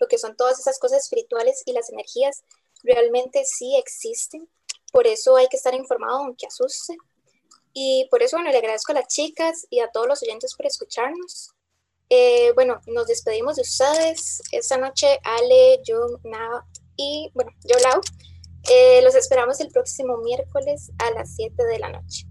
Lo 0.00 0.08
que 0.08 0.18
son 0.18 0.36
todas 0.36 0.58
esas 0.58 0.80
cosas 0.80 1.04
espirituales 1.04 1.62
y 1.64 1.72
las 1.72 1.90
energías 1.90 2.42
realmente 2.82 3.44
sí 3.44 3.76
existen. 3.76 4.48
Por 4.92 5.06
eso 5.06 5.36
hay 5.36 5.46
que 5.46 5.58
estar 5.58 5.74
informado, 5.74 6.24
aunque 6.24 6.46
asuste. 6.46 6.96
Y 7.72 8.08
por 8.10 8.24
eso, 8.24 8.36
bueno, 8.36 8.50
le 8.50 8.58
agradezco 8.58 8.90
a 8.90 8.96
las 8.96 9.06
chicas 9.06 9.64
y 9.70 9.78
a 9.78 9.92
todos 9.92 10.08
los 10.08 10.22
oyentes 10.24 10.56
por 10.56 10.66
escucharnos. 10.66 11.52
Eh, 12.08 12.50
bueno, 12.56 12.80
nos 12.86 13.06
despedimos 13.06 13.54
de 13.54 13.62
ustedes. 13.62 14.42
Esta 14.50 14.76
noche, 14.76 15.20
Ale, 15.22 15.80
Jun, 15.86 16.18
Nao 16.24 16.64
y, 16.96 17.30
bueno, 17.32 17.52
yo, 17.64 17.76
Lau. 17.78 18.00
Eh, 18.72 19.02
los 19.02 19.16
esperamos 19.16 19.60
el 19.60 19.70
próximo 19.70 20.18
miércoles 20.18 20.92
a 20.98 21.10
las 21.10 21.34
7 21.34 21.64
de 21.64 21.78
la 21.80 21.90
noche. 21.90 22.26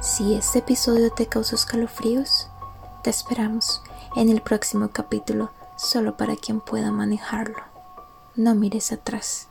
Si 0.00 0.34
este 0.34 0.58
episodio 0.58 1.12
te 1.12 1.26
causó 1.26 1.54
escalofríos, 1.54 2.48
te 3.04 3.10
esperamos 3.10 3.82
en 4.16 4.30
el 4.30 4.42
próximo 4.42 4.90
capítulo 4.92 5.52
solo 5.76 6.16
para 6.16 6.34
quien 6.34 6.60
pueda 6.60 6.90
manejarlo. 6.90 7.58
No 8.34 8.56
mires 8.56 8.90
atrás. 8.90 9.48